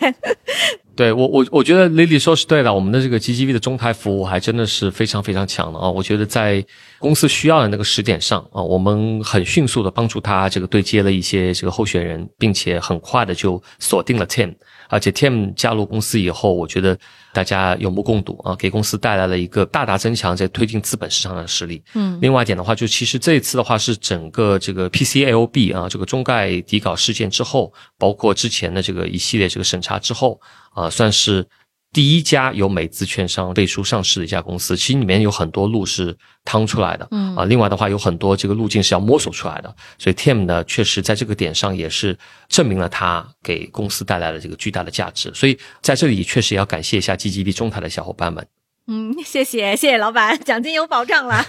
[0.98, 5.88] 对我我我觉得 Lily 说是对的，我们的这个 GGV 的中台服务还真的是非常非常强的啊！
[5.88, 6.66] 我觉得在
[6.98, 14.56] 公司需要的那个时点上啊，我们很迅速的帮助他这个对接了一些这个候选人，并且很快的就锁定了 Tim。
[14.90, 16.98] 而且 Tim 加入公司以后，我觉得
[17.34, 21.84] 大家有目共睹啊，给公司带来了一个大大增强在推进资本市场的实力。
[21.94, 30.40] 嗯，另外一点的话，就其实这一次的话是整个这个 PCAOB 啊，这个中概底稿事件之后，包括之前的这个一系列这个审查之后
[30.78, 31.46] 啊，算是。
[31.94, 42.16] 第一家由美资券商背书上市的一家公司，其实里面有很多路是趟出来的，嗯啊，另外的话有很多这个路径是要摸索出来的，所以 Tim 呢，确实在这个点上也是
[42.50, 48.46] 证明了他给公司带来了这个巨大的价值，所以在这里确实也要感谢一下 GGB 中台的小伙伴们。
[48.90, 51.44] 嗯，谢谢谢谢老板，奖金有保障了。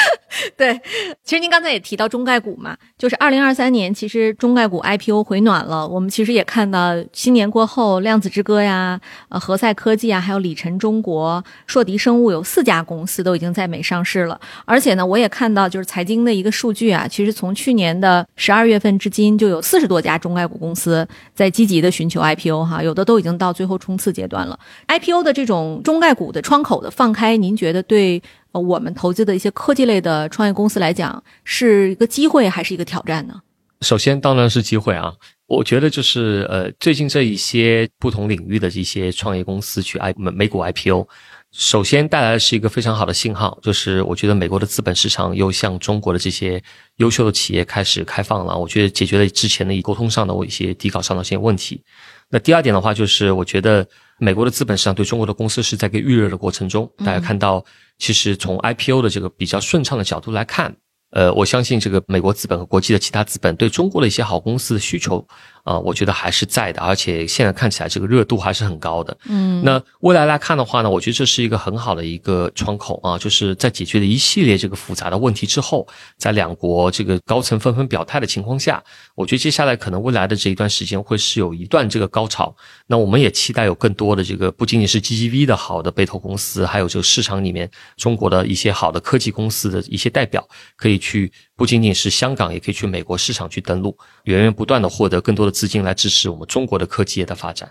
[0.58, 0.78] 对，
[1.24, 5.88] 其实您刚才也提到中概股嘛，就是二零二三年，其实中概股 IPO 回暖了。
[5.88, 14.38] 我们其实也看到新年过后，量子之歌呀、呃，何赛科技啊，还有里晨中国、硕迪生物有四家公司都已经在美上市了。
[14.66, 24.58] 而且呢，我也看到就是财经的一个数据啊，其实从去年的十二月份至今，就有四十多家中概股公司在积极的寻求 IPO 哈，有的都已经到最后冲刺阶段了。
[24.88, 26.81] IPO 的这种中概股的窗口。
[26.90, 28.22] 放开，您觉得对
[28.52, 33.40] 呃我们投资的一些科技类的创业公司来讲，是一个机会还是一个挑战呢？
[33.80, 35.12] 首先当然是机会啊，
[35.48, 41.08] 我觉得就是呃最近这一些不同领域的这些创业公司去 I 美美股 IPO，
[41.50, 46.62] 首先带来的是一个非常好的信号，就是我觉得美国的资本市场又向中国的这些
[46.98, 51.82] 优秀的企业开始开放了，我觉得解决了之前的沟通上的我一些底稿上的一些问题。
[52.30, 53.84] 那第二点的话，就是我觉得。
[54.22, 57.64] 美国的资本市场对中国的公司是在一个预热的过程中，大家看到，
[57.98, 60.76] 其实从 IPO 的这个比较顺畅的角度来看。
[61.10, 65.26] 呃，我相信这个美国资本和国际的其他资本对中国的一些好公司的需求
[65.64, 69.16] 啊，我觉得还是在的，而且现在看起来这个热度还是很高的。
[69.26, 75.86] 嗯，那未来来看的话呢，我觉得这是一个很好的一个窗口啊，就是在解决了一系列这个复杂的问题之后，
[76.16, 78.82] 在两国这个高层纷纷表态的情况下，
[79.14, 82.56] 我觉得接下来可能未来的这一段时间会是有一段这个高潮。
[82.86, 91.02] 那我们也期待有更多的这个不仅仅是 GGV 的好的被投公司，还有这个市场里面中国的一些好的科技公司的一些代表可以。
[91.02, 97.70] 去不仅仅是香港，也可以去美国市场去登陆，源源不断的获得更多的资金来支持我们中国的科技业的发展。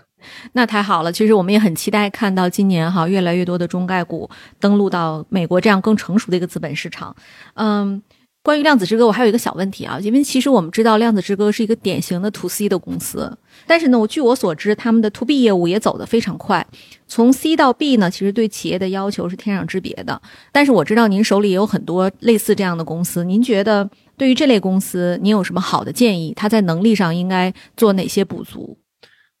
[0.52, 4.30] 那太好了，其实我们也很期待看到今年哈越来越多的中概股
[4.60, 7.14] 登陆到美国这样更成熟的一个资本市场。
[7.54, 8.02] 嗯。
[8.42, 13.38] 关于量子之歌，我还有一个小问题啊，因为其实我们知道量子之歌是一个典型的 to C 的公司，
[13.68, 16.66] 但是呢，我据我所知，他们的 to B 业务也走得非常快，
[17.06, 20.20] 从 C 到 B 呢，其实对企业的要求是天壤之别的。
[20.50, 26.32] 但是我知道您手里也有很多类似这样的公司，您觉得对于这类公司，您有什么好的建议？
[26.34, 28.76] 它在能力上应该做哪些补足？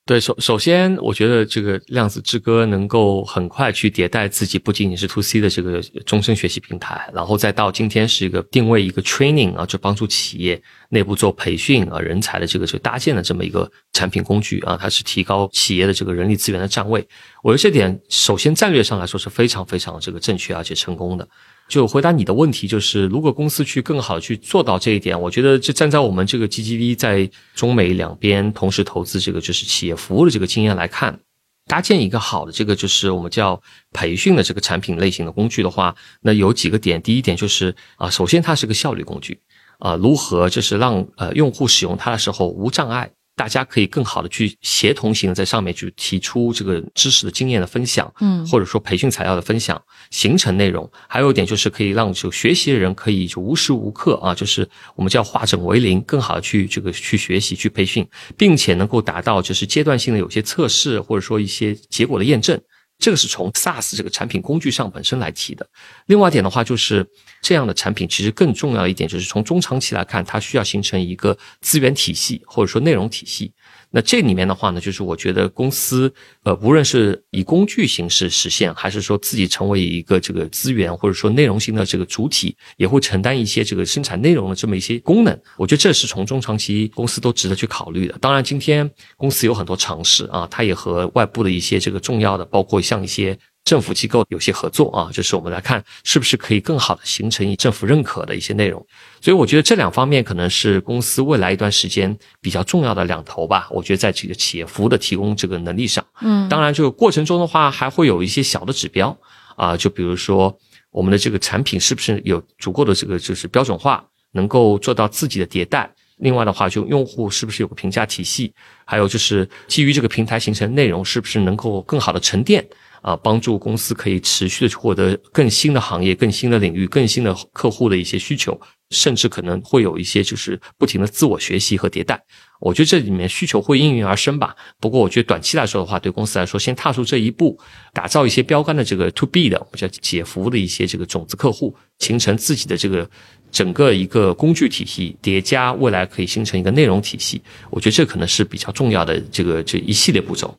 [0.04, 17.06] 对，首首先，我觉得这个量子之歌能够很快去迭代自己，不仅仅是 to C 的这个终身学习平台，然后再到今天是一个定位一个 training 啊，就帮助企业内部做培训啊人才的这个就搭建的这么一个产品工具啊，它是提高企业的这个人力资源的站位。
[17.44, 21.28] 我觉得这点首先战略上来说是非常非常这个正确而且成功的。
[21.72, 31.18] 就回答你的问题，就是如果公司去更好去做到这一点，我觉得就站在我们这个 GGV 在中美两边同时投资这个就是企业服务的这个经验来看，
[31.66, 33.58] 搭建一个好的这个就是我们叫
[33.90, 39.40] 培训的这个产品类型的工具的话，那有几个点，第一点就是啊，首先它是个效率工具，
[39.78, 43.10] 啊，如何就是让呃用户使用它的时候无障碍。
[43.34, 50.88] 大家可以更好的去协同型的在上面去提出这个知识的经验的分享，嗯，或者说培训材料的分享，形成内容。
[51.08, 58.06] 还有一点就是可以让就学习的人可以就无时无刻啊，就是我们叫化整为零，更好的去这个去学习去培训，
[58.36, 62.60] 并且能够达到就是阶段性的有些测试或者说一些结果的验证。
[63.02, 65.68] 这个是从 SaaS 这个产品工具上本身来提的。
[66.06, 67.04] 另外一点的话，就是
[67.40, 73.52] 这样的产品其实更重要一点，就是从中长期来看，它需要形成一个资源体系或者说内容体系。
[73.92, 76.12] 那这里面的话呢，就是我觉得公司，
[76.44, 85.38] 呃，无论是以工具形式实现，还是说自己成为一个这个资源或者说内容型的这个主体，也会承担一些这个生产内容的这么一些功能。
[85.56, 88.16] 我觉得这是从中长期公司都值得去考虑的。
[88.18, 93.38] 当然，今天公司有很多尝试啊，它也和外部的一些这个重要的，包括像一些。
[93.64, 98.84] 政府机构有些合作啊，就是我们来看是不是可以更好的形成以政府认可的一些内容。
[99.20, 103.68] 所以我觉得这两方面可能是公司未来一段时间比较重要的两头吧。
[103.70, 109.16] 我觉得在这个企业服务的提供这个能力上，嗯，当然这个过程中的话还会有一些小的指标
[109.56, 110.56] 啊，就比如说
[110.90, 115.90] 我们的这个产品是不是有足够的这个就是标准化，能够做到自己的迭代。
[116.18, 118.52] 另外的话，就用户是不是有个评价体系，
[118.84, 122.64] 还有就是基于这个平台形成内容是不是能够更好的沉淀。
[123.02, 128.58] 啊，帮助公司可以持续的去获得更新的行业、更新的领域、更新的客户的一些需求，
[128.90, 132.22] 甚至可能会有一些就是不停的自我学习和迭代。
[132.60, 134.54] 我觉得这里面需求会应运而生吧。
[134.78, 137.58] 不过，我觉得短期来说的话，对公司来说，先踏出这一步，
[137.92, 143.10] 打造一些标杆的这个 to B 的，我们叫企业服务的一些这个种子客户，形成自己的这个
[143.50, 147.42] 整个一个工具体系，叠加未来可以形成一个内容体系。
[147.68, 150.56] 我觉得这可能是比较重要的这个这一系列步骤。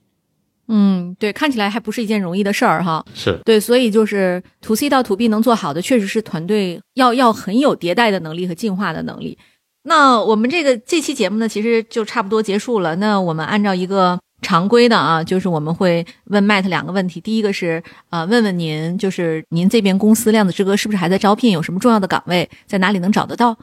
[0.68, 3.04] 嗯，对，看起来还不是一件容易的事儿哈。
[3.14, 9.38] 是对，所以就是 to C 到 to B 能做好的，确实是团队要要很有迭代的能力和进化的能力。
[9.84, 12.96] 那我们这个这期节目呢，其实就差不多结束了。
[12.96, 17.20] 那我们按照一个常规的啊，就是我们会问 Matt 两个问题。
[17.20, 21.52] 第一个是呃，问问您，就是您这边公司量子之歌是不是还在招聘？
[21.52, 23.58] 有什么重要的岗位，在哪里能找得到？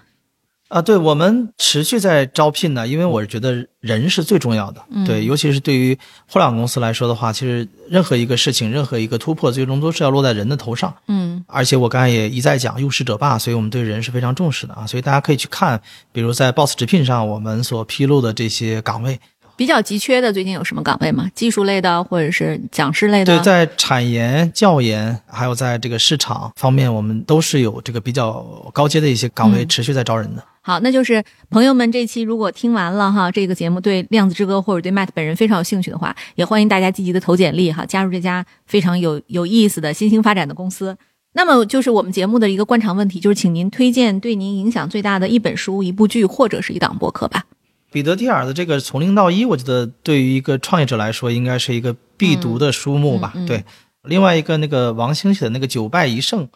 [0.71, 5.99] 啊，对我们持续在招聘呢，因为我觉得人是最重要的，对，尤其是对于
[6.29, 19.19] 互联网公司来说的话，其实任何一个事情，任何一个突破，最终都是要落在人的头上，嗯，而且我刚才也一再讲，用时者霸，所以我们对人是非常重视的啊，所以大家可以去看，比如在 Boss 直聘上我们所披露的这些岗位。
[19.61, 21.31] 比较急缺的最近有什么岗位吗？
[21.35, 23.37] 技术类的，或者是讲师类的？
[23.37, 28.43] 对，在产研、教研，还有在这个市场方面，我们都是有这个比较
[28.73, 30.43] 高阶的一些岗位持续在招人的。
[30.63, 40.97] 好，那就是朋友们，这期如果听完了哈，这个节目对量子之歌或者对 Matt 本人非常有兴趣的话，也欢迎大家积极的投简历哈，加入这家非常有有意思的新兴发展的公司。
[41.35, 47.45] 那么就是我们节目的一个惯常问题，就是请您推荐对您影响最大的一本书、一部剧或者是一档播客吧。
[47.91, 53.33] 彼得蒂尔的这个从零到一，我觉得对于一个创业者来说，应该是一个必读的书目吧。
[53.47, 53.65] 对，
[54.05, 56.49] 另外一个那个王兴写的那个九败一胜，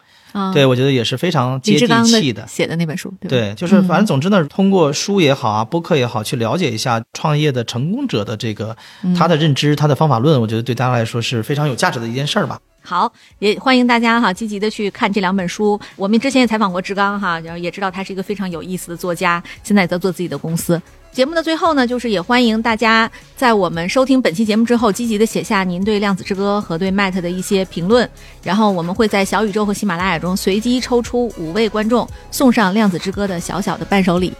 [0.53, 3.13] 对我觉得也是非常接地气的写的那本书。
[3.27, 8.75] 对，就是反正总之呢，通过书也好啊，播客也好，去了解一下创业的成功者的这个
[9.17, 12.59] 他的认知、他的方法论，我觉得对大家来说是非常有价值的一件事儿吧。
[12.81, 15.79] 好，也欢迎大家哈，积极的去看这两本书。
[15.95, 20.79] 我们之前也采访过志刚哈，然后也知道他是一个非常有意思的作家，现在在做自己的公司。
[21.15, 28.07] 节目的最后呢，就是也欢迎大家在我们收听本期节目之后，积极的写下您对量子之歌和对 Matt 的一些评论，
[28.43, 34.33] 然后我们会在小宇宙和喜马拉雅中随机抽出五位观众，送上量子之歌的小小的伴手礼。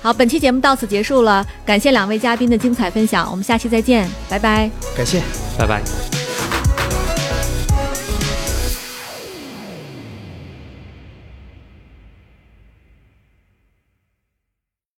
[0.00, 4.70] 好，本期节目到此结束了，感谢两位嘉宾的精彩分享，我们下期再见，拜拜。
[4.96, 5.20] 感谢，
[5.58, 6.21] 拜拜。